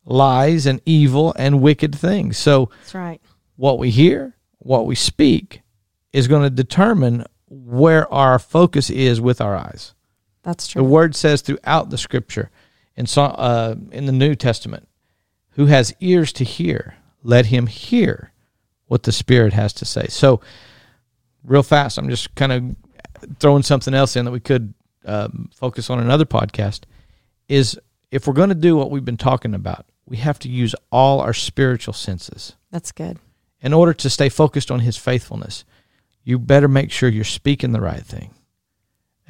lies 0.06 0.66
and 0.66 0.80
evil 0.86 1.34
and 1.36 1.60
wicked 1.60 1.94
things. 1.94 2.38
So 2.38 2.70
That's 2.80 2.94
right. 2.94 3.20
what 3.56 3.78
we 3.78 3.90
hear, 3.90 4.36
what 4.58 4.86
we 4.86 4.94
speak 4.94 5.62
is 6.12 6.26
going 6.28 6.42
to 6.42 6.50
determine 6.50 7.24
where 7.48 8.12
our 8.12 8.38
focus 8.38 8.88
is 8.90 9.20
with 9.20 9.40
our 9.40 9.56
eyes. 9.56 9.94
That's 10.50 10.74
The 10.74 10.82
word 10.82 11.14
says 11.14 11.42
throughout 11.42 11.90
the 11.90 11.98
scripture 11.98 12.50
in 12.96 13.06
so- 13.06 13.22
uh, 13.22 13.76
in 13.92 14.06
the 14.06 14.12
New 14.12 14.34
Testament, 14.34 14.88
who 15.50 15.66
has 15.66 15.94
ears 16.00 16.32
to 16.34 16.44
hear, 16.44 16.96
let 17.22 17.46
him 17.46 17.66
hear 17.68 18.32
what 18.86 19.04
the 19.04 19.12
Spirit 19.12 19.52
has 19.52 19.72
to 19.74 19.84
say. 19.84 20.06
So, 20.08 20.40
real 21.44 21.62
fast, 21.62 21.98
I'm 21.98 22.08
just 22.08 22.34
kind 22.34 22.52
of 22.52 23.36
throwing 23.38 23.62
something 23.62 23.94
else 23.94 24.16
in 24.16 24.24
that 24.24 24.32
we 24.32 24.40
could 24.40 24.74
um, 25.04 25.50
focus 25.54 25.88
on 25.88 26.00
another 26.00 26.24
podcast. 26.24 26.80
Is 27.48 27.78
if 28.10 28.26
we're 28.26 28.34
going 28.34 28.48
to 28.48 28.54
do 28.56 28.76
what 28.76 28.90
we've 28.90 29.04
been 29.04 29.16
talking 29.16 29.54
about, 29.54 29.86
we 30.06 30.16
have 30.16 30.38
to 30.40 30.48
use 30.48 30.74
all 30.90 31.20
our 31.20 31.32
spiritual 31.32 31.94
senses 31.94 32.56
That's 32.72 32.90
good. 32.90 33.18
in 33.60 33.72
order 33.72 33.94
to 33.94 34.10
stay 34.10 34.28
focused 34.28 34.70
on 34.70 34.80
his 34.80 34.96
faithfulness, 34.96 35.64
you 36.24 36.38
better 36.38 36.68
make 36.68 36.90
sure 36.90 37.08
you're 37.08 37.24
speaking 37.24 37.70
the 37.72 37.80
right 37.80 38.04
thing 38.04 38.30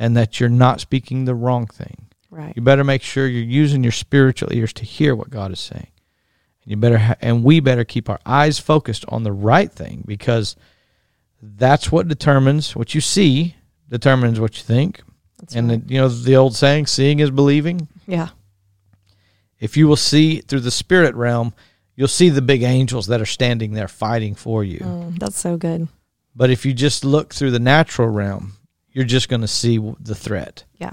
and 0.00 0.16
that 0.16 0.40
you're 0.40 0.48
not 0.48 0.80
speaking 0.80 1.26
the 1.26 1.34
wrong 1.34 1.66
thing. 1.66 2.06
Right. 2.30 2.54
You 2.56 2.62
better 2.62 2.82
make 2.82 3.02
sure 3.02 3.28
you're 3.28 3.44
using 3.44 3.82
your 3.82 3.92
spiritual 3.92 4.52
ears 4.52 4.72
to 4.74 4.84
hear 4.84 5.14
what 5.14 5.30
God 5.30 5.52
is 5.52 5.60
saying. 5.60 5.88
And 6.64 6.70
you 6.70 6.76
better 6.76 6.98
ha- 6.98 7.16
and 7.20 7.44
we 7.44 7.60
better 7.60 7.84
keep 7.84 8.08
our 8.08 8.18
eyes 8.24 8.58
focused 8.58 9.04
on 9.08 9.24
the 9.24 9.32
right 9.32 9.70
thing 9.70 10.02
because 10.06 10.56
that's 11.42 11.92
what 11.92 12.08
determines 12.08 12.74
what 12.74 12.94
you 12.94 13.00
see 13.00 13.56
determines 13.90 14.40
what 14.40 14.56
you 14.56 14.62
think. 14.62 15.02
That's 15.38 15.54
and 15.54 15.68
right. 15.68 15.86
the, 15.86 15.94
you 15.94 16.00
know 16.00 16.08
the 16.08 16.36
old 16.36 16.56
saying 16.56 16.86
seeing 16.86 17.20
is 17.20 17.30
believing. 17.30 17.88
yeah. 18.06 18.30
If 19.58 19.76
you 19.76 19.86
will 19.86 19.96
see 19.96 20.40
through 20.40 20.60
the 20.60 20.70
spirit 20.70 21.14
realm, 21.14 21.52
you'll 21.94 22.08
see 22.08 22.30
the 22.30 22.40
big 22.40 22.62
angels 22.62 23.08
that 23.08 23.20
are 23.20 23.26
standing 23.26 23.74
there 23.74 23.88
fighting 23.88 24.34
for 24.34 24.64
you. 24.64 24.78
Mm, 24.78 25.18
that's 25.18 25.38
so 25.38 25.58
good. 25.58 25.88
But 26.34 26.48
if 26.48 26.64
you 26.64 26.72
just 26.72 27.04
look 27.04 27.34
through 27.34 27.50
the 27.50 27.58
natural 27.58 28.08
realm, 28.08 28.54
you're 28.92 29.04
just 29.04 29.28
going 29.28 29.40
to 29.42 29.48
see 29.48 29.78
the 30.00 30.14
threat. 30.14 30.64
Yeah. 30.78 30.92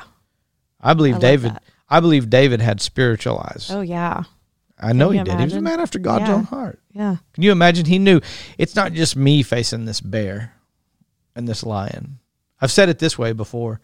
I 0.81 0.93
believe 0.93 1.15
I 1.15 1.19
David. 1.19 1.51
that. 1.53 1.63
I 1.89 1.99
believe 1.99 2.29
David 2.29 2.61
had 2.61 2.81
spiritual 2.81 3.39
eyes. 3.39 3.69
Oh 3.71 3.81
yeah. 3.81 4.23
I 4.79 4.93
know 4.93 5.09
he 5.09 5.23
did. 5.23 5.39
He 5.39 5.43
was 5.45 5.53
a 5.53 5.61
man 5.61 5.79
after 5.79 5.97
God's 5.97 6.27
Yeah. 6.29 6.35
own 6.35 6.43
heart. 6.43 6.79
Yeah. 6.93 7.15
Can 7.33 7.43
you 7.43 7.51
imagine? 7.51 7.85
He 7.85 7.97
knew 7.97 8.21
it's 8.57 8.75
not 8.75 8.93
just 8.93 9.15
me 9.15 9.41
facing 9.41 9.85
this 9.85 10.01
bear 10.01 10.53
and 11.35 11.47
this 11.47 11.63
lion. 11.63 12.19
I've 12.61 12.71
said 12.71 12.89
it 12.89 12.99
this 12.99 13.17
way 13.17 13.31
before. 13.33 13.79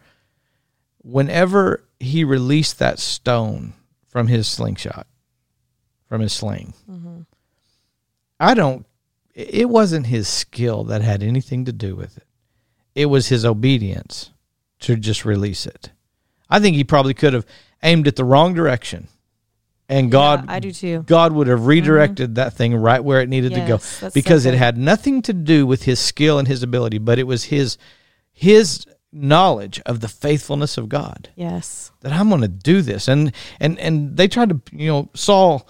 Whenever 1.02 1.84
he 2.00 2.24
released 2.24 2.78
that 2.78 2.98
stone 2.98 3.74
from 4.06 4.28
his 4.28 4.46
slingshot, 4.46 5.06
from 6.08 6.20
his 6.20 6.32
sling, 6.32 6.74
Mm-hmm. 6.90 7.20
I 8.40 8.54
don't. 8.54 8.86
It 9.34 9.68
wasn't 9.68 10.06
his 10.06 10.28
skill 10.28 10.84
that 10.84 11.02
had 11.02 11.22
anything 11.22 11.64
to 11.64 11.72
do 11.72 11.96
with 11.96 12.16
it. 12.16 12.26
It 12.94 13.06
was 13.06 13.28
his 13.28 13.44
obedience 13.44 14.30
to 14.80 14.96
just 14.96 15.24
release 15.24 15.66
it. 15.66 15.90
I 16.48 16.60
think 16.60 16.76
he 16.76 16.84
probably 16.84 17.14
could 17.14 17.32
have 17.32 17.46
aimed 17.82 18.06
it 18.06 18.16
the 18.16 18.24
wrong 18.24 18.54
direction, 18.54 19.08
and 19.88 20.10
God, 20.10 20.46
I 20.48 20.60
do 20.60 20.72
too. 20.72 21.02
God 21.06 21.32
would 21.32 21.46
have 21.46 21.58
mm-hmm. 21.58 21.68
redirected 21.68 22.34
that 22.36 22.54
thing 22.54 22.74
right 22.74 23.02
where 23.02 23.20
it 23.20 23.28
needed 23.28 23.52
to 23.54 23.60
go 23.60 23.74
Yes, 23.74 24.00
that's 24.00 24.14
so 24.14 24.20
because 24.20 24.46
it 24.46 24.54
had 24.54 24.78
nothing 24.78 25.20
to 25.22 25.32
do 25.32 25.66
with 25.66 25.82
his 25.82 26.00
skill 26.00 26.38
and 26.38 26.48
his 26.48 26.62
ability, 26.62 26.98
but 26.98 27.18
it 27.18 27.26
was 27.26 27.44
his 27.44 27.76
his 28.32 28.86
knowledge 29.12 29.80
of 29.86 30.00
the 30.00 30.08
faithfulness 30.08 30.76
of 30.76 30.88
God 30.88 31.30
Yes. 31.36 31.92
that 32.00 32.12
I'm 32.12 32.28
going 32.28 32.40
to 32.40 32.48
do 32.48 32.82
this. 32.82 33.08
And 33.08 33.32
and 33.60 33.78
and 33.78 34.16
they 34.16 34.26
tried 34.26 34.50
to, 34.50 34.60
you 34.72 34.88
know, 34.88 35.10
Saul 35.14 35.68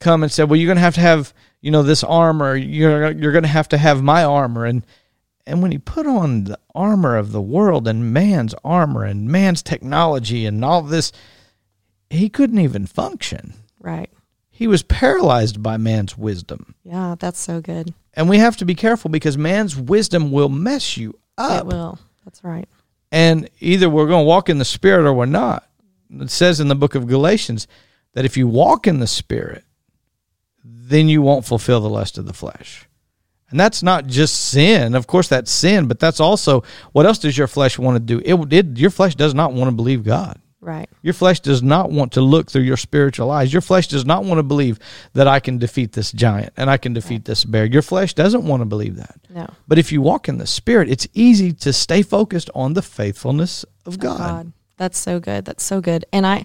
come 0.00 0.22
and 0.22 0.30
said, 0.30 0.50
"Well, 0.50 0.58
you're 0.58 0.68
going 0.68 0.76
to 0.76 0.82
have 0.82 0.94
to 0.94 1.00
have, 1.00 1.32
you 1.60 1.70
know, 1.70 1.82
this 1.82 2.02
armor. 2.04 2.56
You're 2.56 3.12
you're 3.12 3.32
going 3.32 3.44
to 3.44 3.48
have 3.48 3.68
to 3.68 3.78
have 3.78 4.02
my 4.02 4.24
armor." 4.24 4.64
And 4.64 4.84
and 5.46 5.62
when 5.62 5.72
he 5.72 5.78
put 5.78 6.06
on 6.06 6.44
the 6.44 6.58
armor 6.74 7.16
of 7.16 7.32
the 7.32 7.40
world 7.40 7.88
and 7.88 8.12
man's 8.12 8.54
armor 8.64 9.04
and 9.04 9.28
man's 9.28 9.62
technology 9.62 10.46
and 10.46 10.64
all 10.64 10.82
this, 10.82 11.12
he 12.10 12.28
couldn't 12.28 12.58
even 12.58 12.86
function. 12.86 13.54
Right. 13.80 14.10
He 14.50 14.66
was 14.66 14.82
paralyzed 14.82 15.62
by 15.62 15.76
man's 15.76 16.16
wisdom. 16.16 16.74
Yeah, 16.84 17.16
that's 17.18 17.40
so 17.40 17.60
good. 17.60 17.94
And 18.14 18.28
we 18.28 18.38
have 18.38 18.56
to 18.58 18.64
be 18.64 18.74
careful 18.74 19.10
because 19.10 19.36
man's 19.36 19.76
wisdom 19.76 20.30
will 20.30 20.48
mess 20.48 20.96
you 20.96 21.18
up. 21.38 21.62
It 21.62 21.66
will. 21.66 21.98
That's 22.24 22.44
right. 22.44 22.68
And 23.10 23.50
either 23.60 23.90
we're 23.90 24.06
going 24.06 24.24
to 24.24 24.28
walk 24.28 24.48
in 24.48 24.58
the 24.58 24.64
Spirit 24.64 25.06
or 25.06 25.12
we're 25.12 25.26
not. 25.26 25.68
It 26.10 26.30
says 26.30 26.60
in 26.60 26.68
the 26.68 26.74
book 26.74 26.94
of 26.94 27.06
Galatians 27.06 27.66
that 28.12 28.24
if 28.24 28.36
you 28.36 28.46
walk 28.46 28.86
in 28.86 29.00
the 29.00 29.06
Spirit, 29.06 29.64
then 30.62 31.08
you 31.08 31.22
won't 31.22 31.46
fulfill 31.46 31.80
the 31.80 31.88
lust 31.88 32.18
of 32.18 32.26
the 32.26 32.32
flesh. 32.32 32.86
And 33.52 33.60
that's 33.60 33.82
not 33.82 34.06
just 34.06 34.34
sin. 34.34 34.94
Of 34.94 35.06
course, 35.06 35.28
that's 35.28 35.50
sin, 35.50 35.86
but 35.86 36.00
that's 36.00 36.18
also 36.18 36.64
what 36.92 37.06
else 37.06 37.18
does 37.18 37.38
your 37.38 37.46
flesh 37.46 37.78
want 37.78 37.94
to 37.94 38.00
do? 38.00 38.20
It, 38.24 38.52
it 38.52 38.78
your 38.78 38.90
flesh 38.90 39.14
does 39.14 39.34
not 39.34 39.52
want 39.52 39.68
to 39.70 39.76
believe 39.76 40.02
God. 40.02 40.40
Right. 40.60 40.88
Your 41.02 41.12
flesh 41.12 41.40
does 41.40 41.60
not 41.60 41.90
want 41.90 42.12
to 42.12 42.20
look 42.20 42.48
through 42.48 42.62
your 42.62 42.76
spiritual 42.76 43.32
eyes. 43.32 43.52
Your 43.52 43.62
flesh 43.62 43.88
does 43.88 44.04
not 44.04 44.24
want 44.24 44.38
to 44.38 44.44
believe 44.44 44.78
that 45.12 45.26
I 45.26 45.40
can 45.40 45.58
defeat 45.58 45.92
this 45.92 46.12
giant 46.12 46.52
and 46.56 46.70
I 46.70 46.76
can 46.76 46.92
defeat 46.92 47.24
this 47.24 47.44
bear. 47.44 47.64
Your 47.64 47.82
flesh 47.82 48.14
doesn't 48.14 48.44
want 48.44 48.60
to 48.60 48.64
believe 48.64 48.94
that. 48.96 49.18
No. 49.28 49.48
But 49.66 49.78
if 49.78 49.90
you 49.90 50.00
walk 50.00 50.28
in 50.28 50.38
the 50.38 50.46
Spirit, 50.46 50.88
it's 50.88 51.08
easy 51.14 51.52
to 51.52 51.72
stay 51.72 52.02
focused 52.02 52.48
on 52.54 52.74
the 52.74 52.82
faithfulness 52.82 53.64
of 53.84 53.94
Oh, 53.94 53.96
God. 53.98 54.52
That's 54.76 54.98
so 54.98 55.18
good. 55.18 55.44
That's 55.44 55.64
so 55.64 55.80
good. 55.80 56.04
And 56.12 56.24
I, 56.24 56.44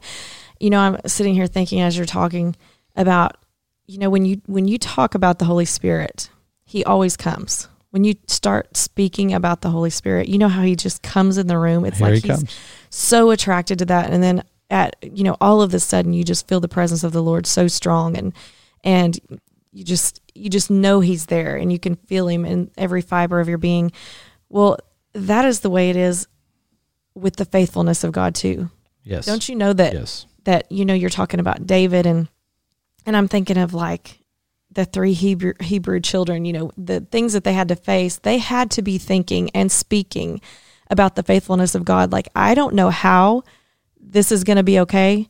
you 0.60 0.72
know, 0.72 0.80
I'm 0.80 0.98
sitting 1.06 1.36
here 1.36 1.46
thinking 1.48 1.82
as 1.82 1.96
you're 1.96 2.08
talking 2.08 2.56
about, 2.96 3.38
you 3.86 4.00
know, 4.00 4.10
when 4.10 4.26
you 4.26 4.42
when 4.48 4.68
you 4.68 4.80
talk 4.80 5.14
about 5.14 5.38
the 5.38 5.46
Holy 5.46 5.66
Spirit, 5.66 6.30
He 6.70 6.84
always 6.84 7.16
comes. 7.16 7.70
When 7.92 8.04
you 8.04 8.16
start 8.28 8.76
speaking 8.76 9.34
about 9.34 9.62
the 9.62 9.70
Holy 9.70 9.90
Spirit, 9.90 10.28
you 10.28 10.38
know 10.38 10.50
how 10.50 10.62
He 10.62 10.76
just 10.76 11.02
comes 11.02 11.38
in 11.38 11.48
the 11.48 11.58
room. 11.58 11.86
It's 11.86 11.98
Here 11.98 12.08
like 12.08 12.22
he 12.22 12.28
He's 12.28 12.38
comes. 12.40 12.60
so 12.90 13.32
attracted 13.32 13.80
to 13.80 13.86
that, 13.86 14.12
and 14.12 14.22
then 14.22 14.44
at 14.70 14.98
you 15.02 15.24
know 15.24 15.38
all 15.40 15.62
of 15.62 15.74
a 15.74 15.80
sudden 15.80 16.12
you 16.12 16.26
just 16.26 16.48
feel 16.48 16.60
the 16.60 16.68
presence 16.68 17.04
of 17.06 17.14
the 17.14 17.24
Lord 17.24 17.48
so 17.48 17.68
strong, 17.70 18.18
and 18.18 18.34
and 18.84 19.18
you 19.72 19.86
just 19.86 20.22
you 20.36 20.50
just 20.50 20.70
know 20.70 21.00
He's 21.00 21.28
there, 21.28 21.56
and 21.56 21.72
you 21.72 21.80
can 21.80 21.96
feel 21.96 22.28
Him 22.28 22.46
in 22.46 22.70
every 22.78 23.02
fiber 23.02 23.40
of 23.40 23.48
your 23.48 23.58
being. 23.58 23.94
Well, 24.50 24.78
that 25.14 25.46
is 25.46 25.62
the 25.62 25.70
way 25.70 25.90
it 25.90 25.96
is 25.96 26.28
with 27.16 27.38
the 27.38 27.46
faithfulness 27.46 28.04
of 28.04 28.12
God 28.12 28.36
too. 28.36 28.70
Yes. 29.04 29.26
Don't 29.26 29.48
you 29.48 29.56
know 29.56 29.72
that 29.72 29.94
Yes. 29.94 30.26
that 30.44 30.70
you 30.70 30.84
know 30.84 30.94
you're 30.94 31.10
talking 31.10 31.40
about 31.40 31.66
David 31.66 32.06
and 32.06 32.28
and 33.06 33.16
I'm 33.16 33.30
thinking 33.30 33.58
of 33.58 33.74
like 33.74 34.20
the 34.78 34.86
three 34.86 35.14
Hebrew 35.14 35.54
Hebrew 35.60 36.00
children, 36.00 36.46
you 36.46 36.54
know, 36.54 36.72
the 36.78 37.02
things 37.02 37.34
that 37.34 37.44
they 37.44 37.54
had 37.54 37.68
to 37.70 37.76
face, 37.76 38.18
they 38.18 38.38
had 38.38 38.70
to 38.72 38.84
be 38.84 39.00
thinking 39.00 39.50
and 39.56 39.72
speaking 39.72 40.40
about 40.92 41.16
the 41.16 41.24
faithfulness 41.24 41.74
of 41.74 41.84
God. 41.84 42.12
Like 42.12 42.30
I 42.36 42.54
don't 42.54 42.76
know 42.76 42.92
how 42.92 43.42
this 44.00 44.32
is 44.32 44.44
going 44.44 44.58
to 44.58 44.64
be 44.64 44.80
okay, 44.82 45.28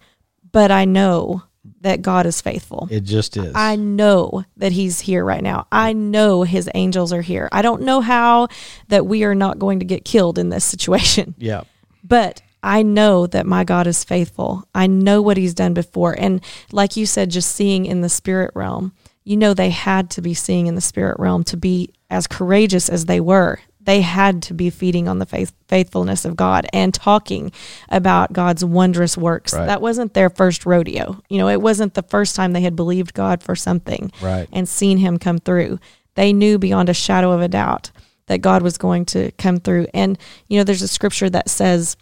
but 0.52 0.70
I 0.70 0.84
know 0.84 1.44
that 1.80 2.02
God 2.02 2.26
is 2.26 2.42
faithful. 2.42 2.90
It 2.92 3.06
just 3.06 3.38
is. 3.38 3.54
I 3.56 3.78
know 3.78 4.44
that 4.58 4.74
he's 4.74 5.00
here 5.00 5.24
right 5.24 5.42
now. 5.42 5.66
I 5.72 5.94
know 5.94 6.44
his 6.44 6.70
angels 6.76 7.14
are 7.14 7.22
here. 7.22 7.48
I 7.54 7.62
don't 7.62 7.84
know 7.84 8.02
how 8.02 8.50
that 8.90 9.06
we 9.06 9.24
are 9.24 9.36
not 9.36 9.60
going 9.60 9.80
to 9.80 9.86
get 9.86 10.04
killed 10.04 10.38
in 10.38 10.50
this 10.50 10.66
situation. 10.66 11.36
yeah. 11.38 11.64
But 12.04 12.42
I 12.62 12.84
know 12.84 13.28
that 13.28 13.46
my 13.46 13.64
God 13.64 13.88
is 13.88 14.04
faithful. 14.04 14.68
I 14.76 14.88
know 14.88 15.22
what 15.22 15.38
he's 15.38 15.54
done 15.54 15.74
before. 15.74 16.16
And 16.20 16.44
like 16.74 16.98
you 16.98 17.06
said, 17.06 17.32
just 17.32 17.56
seeing 17.56 17.86
in 17.86 18.02
the 18.02 18.10
spirit 18.10 18.52
realm, 18.56 18.94
you 19.28 19.36
know, 19.36 19.54
they 19.54 19.70
had 19.72 20.10
to 20.12 20.22
be 20.22 20.34
seeing 20.34 20.68
in 20.68 20.76
the 20.76 20.82
spirit 20.82 21.20
realm 21.20 21.44
to 21.44 21.58
be 21.58 21.90
as 22.10 22.28
courageous 22.28 22.88
as 22.88 23.06
they 23.06 23.20
were. 23.20 23.60
They 23.82 24.02
had 24.02 24.42
to 24.44 24.54
be 24.54 24.70
feeding 24.70 25.08
on 25.08 25.20
the 25.20 25.26
faith, 25.26 25.54
faithfulness 25.68 26.24
of 26.24 26.36
God 26.38 26.66
and 26.72 26.94
talking 26.94 27.52
about 27.90 28.32
God's 28.32 28.64
wondrous 28.64 29.18
works. 29.18 29.54
Right. 29.54 29.66
That 29.66 29.82
wasn't 29.82 30.14
their 30.14 30.30
first 30.30 30.66
rodeo. 30.66 31.22
You 31.30 31.40
know, 31.40 31.50
it 31.50 31.62
wasn't 31.62 31.94
the 31.94 32.04
first 32.04 32.36
time 32.36 32.54
they 32.54 32.62
had 32.62 32.76
believed 32.76 33.14
God 33.14 33.44
for 33.44 33.56
something 33.56 34.12
Right. 34.22 34.48
and 34.54 34.68
seen 34.68 34.98
him 34.98 35.18
come 35.20 35.40
through. 35.40 35.80
They 36.16 36.32
knew 36.32 36.58
beyond 36.58 36.88
a 36.90 36.94
shadow 36.94 37.32
of 37.32 37.42
a 37.42 37.48
doubt 37.48 37.92
that 38.28 38.40
God 38.40 38.62
was 38.62 38.78
going 38.78 39.06
to 39.08 39.32
come 39.34 39.58
through. 39.58 39.88
And, 39.94 40.18
you 40.48 40.58
know, 40.58 40.64
there's 40.64 40.82
a 40.82 40.88
scripture 40.88 41.30
that 41.30 41.50
says, 41.50 41.98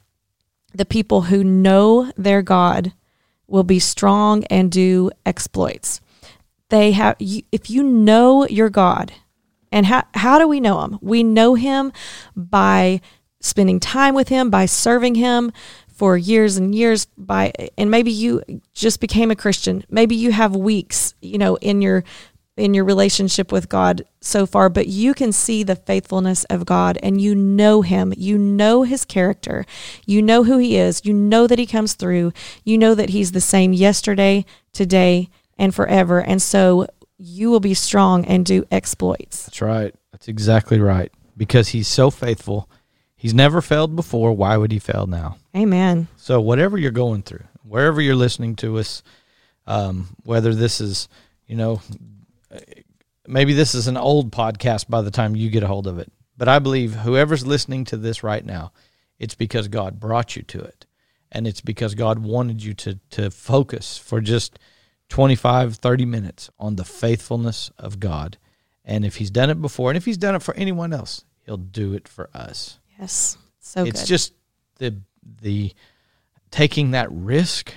the 0.73 0.85
people 0.85 1.21
who 1.23 1.43
know 1.43 2.11
their 2.17 2.41
God 2.41 2.93
will 3.47 3.63
be 3.63 3.79
strong 3.79 4.43
and 4.45 4.71
do 4.71 5.09
exploits. 5.25 6.01
They 6.69 6.91
have, 6.93 7.15
you, 7.19 7.43
if 7.51 7.69
you 7.69 7.83
know 7.83 8.47
your 8.47 8.69
God, 8.69 9.13
and 9.71 9.85
how, 9.85 10.03
how 10.13 10.39
do 10.39 10.47
we 10.47 10.59
know 10.59 10.81
him? 10.81 10.97
We 11.01 11.23
know 11.23 11.55
him 11.55 11.91
by 12.35 13.01
spending 13.41 13.79
time 13.79 14.15
with 14.15 14.29
him, 14.29 14.49
by 14.49 14.65
serving 14.65 15.15
him 15.15 15.51
for 15.95 16.17
years 16.17 16.57
and 16.57 16.75
years 16.75 17.07
by 17.17 17.53
and 17.77 17.89
maybe 17.89 18.11
you 18.11 18.41
just 18.73 18.99
became 18.99 19.31
a 19.31 19.35
Christian. 19.35 19.83
Maybe 19.89 20.15
you 20.15 20.31
have 20.31 20.55
weeks, 20.55 21.13
you 21.21 21.37
know, 21.37 21.55
in 21.57 21.81
your 21.81 22.03
in 22.57 22.73
your 22.73 22.85
relationship 22.85 23.51
with 23.51 23.67
God 23.67 24.05
so 24.21 24.45
far, 24.45 24.69
but 24.69 24.87
you 24.87 25.13
can 25.13 25.33
see 25.33 25.63
the 25.63 25.75
faithfulness 25.75 26.45
of 26.45 26.65
God 26.65 26.97
and 27.03 27.19
you 27.19 27.35
know 27.35 27.81
Him. 27.81 28.13
You 28.15 28.37
know 28.37 28.83
His 28.83 29.03
character. 29.03 29.65
You 30.05 30.21
know 30.21 30.43
who 30.43 30.57
He 30.57 30.77
is. 30.77 31.01
You 31.03 31.13
know 31.13 31.47
that 31.47 31.59
He 31.59 31.65
comes 31.65 31.93
through. 31.93 32.31
You 32.63 32.77
know 32.77 32.95
that 32.95 33.09
He's 33.09 33.33
the 33.33 33.41
same 33.41 33.73
yesterday, 33.73 34.45
today, 34.71 35.29
and 35.57 35.73
forever. 35.73 36.21
And 36.21 36.41
so 36.41 36.87
you 37.17 37.49
will 37.49 37.59
be 37.59 37.73
strong 37.73 38.25
and 38.25 38.45
do 38.45 38.65
exploits. 38.71 39.45
That's 39.45 39.61
right. 39.61 39.95
That's 40.11 40.27
exactly 40.27 40.79
right. 40.79 41.11
Because 41.37 41.69
He's 41.69 41.87
so 41.87 42.09
faithful. 42.09 42.69
He's 43.15 43.33
never 43.33 43.61
failed 43.61 43.95
before. 43.95 44.33
Why 44.33 44.57
would 44.57 44.71
He 44.71 44.79
fail 44.79 45.07
now? 45.07 45.37
Amen. 45.55 46.07
So, 46.17 46.39
whatever 46.41 46.77
you're 46.77 46.91
going 46.91 47.23
through, 47.23 47.43
wherever 47.63 48.01
you're 48.01 48.15
listening 48.15 48.55
to 48.57 48.77
us, 48.77 49.03
um, 49.67 50.09
whether 50.23 50.53
this 50.53 50.79
is, 50.79 51.07
you 51.47 51.55
know, 51.55 51.81
maybe 53.27 53.53
this 53.53 53.75
is 53.75 53.87
an 53.87 53.97
old 53.97 54.31
podcast 54.31 54.89
by 54.89 55.01
the 55.01 55.11
time 55.11 55.35
you 55.35 55.49
get 55.49 55.63
a 55.63 55.67
hold 55.67 55.87
of 55.87 55.99
it. 55.99 56.11
But 56.37 56.47
I 56.47 56.59
believe 56.59 56.93
whoever's 56.93 57.45
listening 57.45 57.85
to 57.85 57.97
this 57.97 58.23
right 58.23 58.45
now, 58.45 58.71
it's 59.19 59.35
because 59.35 59.67
God 59.67 59.99
brought 59.99 60.35
you 60.35 60.41
to 60.43 60.59
it. 60.59 60.85
And 61.31 61.47
it's 61.47 61.61
because 61.61 61.95
God 61.95 62.19
wanted 62.19 62.63
you 62.63 62.73
to, 62.75 62.99
to 63.11 63.31
focus 63.31 63.97
for 63.97 64.21
just 64.21 64.59
25, 65.09 65.75
30 65.75 66.05
minutes 66.05 66.49
on 66.59 66.75
the 66.75 66.85
faithfulness 66.85 67.71
of 67.77 67.99
God. 67.99 68.37
And 68.83 69.05
if 69.05 69.15
He's 69.17 69.31
done 69.31 69.49
it 69.49 69.61
before, 69.61 69.89
and 69.89 69.97
if 69.97 70.05
He's 70.05 70.17
done 70.17 70.35
it 70.35 70.43
for 70.43 70.55
anyone 70.55 70.93
else, 70.93 71.23
He'll 71.45 71.57
do 71.57 71.93
it 71.93 72.07
for 72.07 72.29
us. 72.33 72.79
Yes. 72.99 73.37
So 73.59 73.83
it's 73.83 74.01
good. 74.01 74.07
just 74.07 74.33
the 74.77 74.95
the 75.41 75.73
taking 76.51 76.91
that 76.91 77.11
risk. 77.11 77.73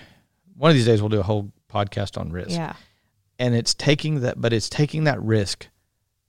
One 0.56 0.70
of 0.70 0.74
these 0.74 0.86
days 0.86 1.00
we'll 1.00 1.08
do 1.08 1.20
a 1.20 1.24
whole 1.24 1.52
podcast 1.72 2.18
on 2.18 2.30
risk. 2.30 2.50
Yeah 2.50 2.74
and 3.38 3.54
it's 3.54 3.74
taking 3.74 4.20
that 4.20 4.40
but 4.40 4.52
it's 4.52 4.68
taking 4.68 5.04
that 5.04 5.22
risk 5.22 5.68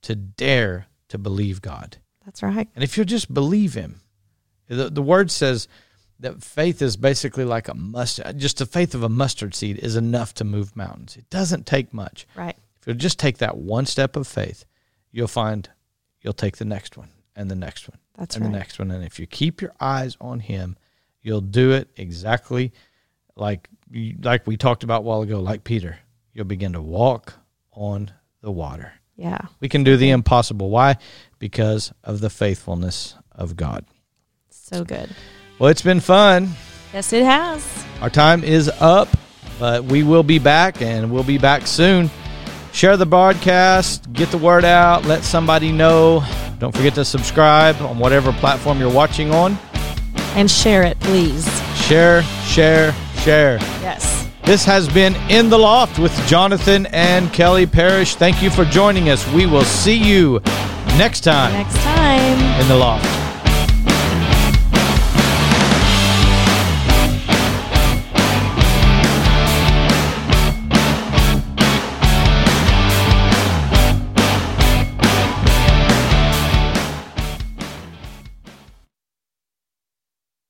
to 0.03 0.15
dare 0.15 0.87
to 1.09 1.17
believe 1.17 1.61
God. 1.61 1.97
That's 2.23 2.43
right. 2.43 2.69
And 2.75 2.83
if 2.83 2.95
you'll 2.95 3.05
just 3.05 3.33
believe 3.33 3.73
him, 3.73 4.01
the, 4.67 4.89
the 4.89 5.01
word 5.01 5.31
says 5.31 5.67
that 6.19 6.43
faith 6.43 6.81
is 6.81 6.97
basically 6.97 7.45
like 7.45 7.67
a 7.67 7.73
mustard 7.73 8.37
just 8.37 8.57
the 8.57 8.65
faith 8.65 8.93
of 8.93 9.03
a 9.03 9.09
mustard 9.09 9.55
seed 9.55 9.77
is 9.79 9.95
enough 9.95 10.33
to 10.35 10.43
move 10.43 10.75
mountains. 10.75 11.15
It 11.17 11.29
doesn't 11.29 11.65
take 11.65 11.93
much. 11.93 12.27
Right. 12.35 12.55
If 12.81 12.87
you 12.87 12.93
just 12.93 13.19
take 13.19 13.37
that 13.39 13.57
one 13.57 13.85
step 13.85 14.15
of 14.15 14.27
faith, 14.27 14.65
you'll 15.11 15.27
find 15.27 15.69
you'll 16.21 16.33
take 16.33 16.57
the 16.57 16.65
next 16.65 16.97
one 16.97 17.09
and 17.35 17.49
the 17.49 17.55
next 17.55 17.87
one. 17.87 17.99
That's 18.17 18.35
and 18.35 18.45
right. 18.45 18.51
the 18.51 18.57
next 18.57 18.79
one. 18.79 18.91
And 18.91 19.03
if 19.03 19.19
you 19.19 19.27
keep 19.27 19.61
your 19.61 19.73
eyes 19.79 20.17
on 20.19 20.39
him, 20.39 20.77
you'll 21.21 21.41
do 21.41 21.71
it 21.71 21.89
exactly 21.95 22.73
like 23.35 23.69
like 24.21 24.45
we 24.45 24.57
talked 24.57 24.83
about 24.83 24.99
a 24.99 25.03
while 25.03 25.21
ago, 25.21 25.39
like 25.39 25.63
Peter 25.63 25.99
you'll 26.33 26.45
begin 26.45 26.73
to 26.73 26.81
walk 26.81 27.33
on 27.73 28.11
the 28.41 28.51
water. 28.51 28.93
Yeah. 29.17 29.41
We 29.59 29.67
can 29.67 29.83
do 29.83 29.97
the 29.97 30.11
impossible. 30.11 30.69
Why? 30.69 30.95
Because 31.39 31.91
of 32.03 32.21
the 32.21 32.29
faithfulness 32.29 33.15
of 33.31 33.57
God. 33.57 33.85
So 34.49 34.85
good. 34.85 35.09
Well, 35.59 35.69
it's 35.69 35.81
been 35.81 35.99
fun. 35.99 36.51
Yes, 36.93 37.11
it 37.11 37.25
has. 37.25 37.85
Our 38.01 38.09
time 38.09 38.45
is 38.45 38.69
up, 38.79 39.09
but 39.59 39.83
we 39.83 40.03
will 40.03 40.23
be 40.23 40.39
back 40.39 40.81
and 40.81 41.11
we'll 41.11 41.25
be 41.25 41.37
back 41.37 41.67
soon. 41.67 42.09
Share 42.71 42.95
the 42.95 43.05
broadcast, 43.05 44.11
get 44.13 44.31
the 44.31 44.37
word 44.37 44.63
out, 44.63 45.03
let 45.05 45.23
somebody 45.23 45.73
know. 45.73 46.23
Don't 46.59 46.73
forget 46.73 46.95
to 46.95 47.03
subscribe 47.03 47.75
on 47.81 47.99
whatever 47.99 48.31
platform 48.31 48.79
you're 48.79 48.91
watching 48.91 49.31
on. 49.31 49.57
And 50.35 50.49
share 50.49 50.83
it, 50.83 50.97
please. 51.01 51.45
Share, 51.75 52.23
share, 52.45 52.93
share. 53.17 53.57
Yes. 53.81 54.29
This 54.45 54.63
has 54.63 54.87
been 54.87 55.13
In 55.29 55.49
the 55.49 55.59
Loft 55.59 55.99
with 55.99 56.15
Jonathan 56.25 56.85
and 56.87 57.31
Kelly 57.33 57.65
Parrish. 57.65 58.15
Thank 58.15 58.41
you 58.41 58.49
for 58.49 58.63
joining 58.65 59.09
us. 59.09 59.27
We 59.33 59.45
will 59.45 59.65
see 59.65 59.97
you 59.97 60.39
next 60.97 61.21
time. 61.21 61.51
Next 61.51 61.75
time. 61.77 62.61
In 62.61 62.67
the 62.69 62.75
Loft. 62.75 63.18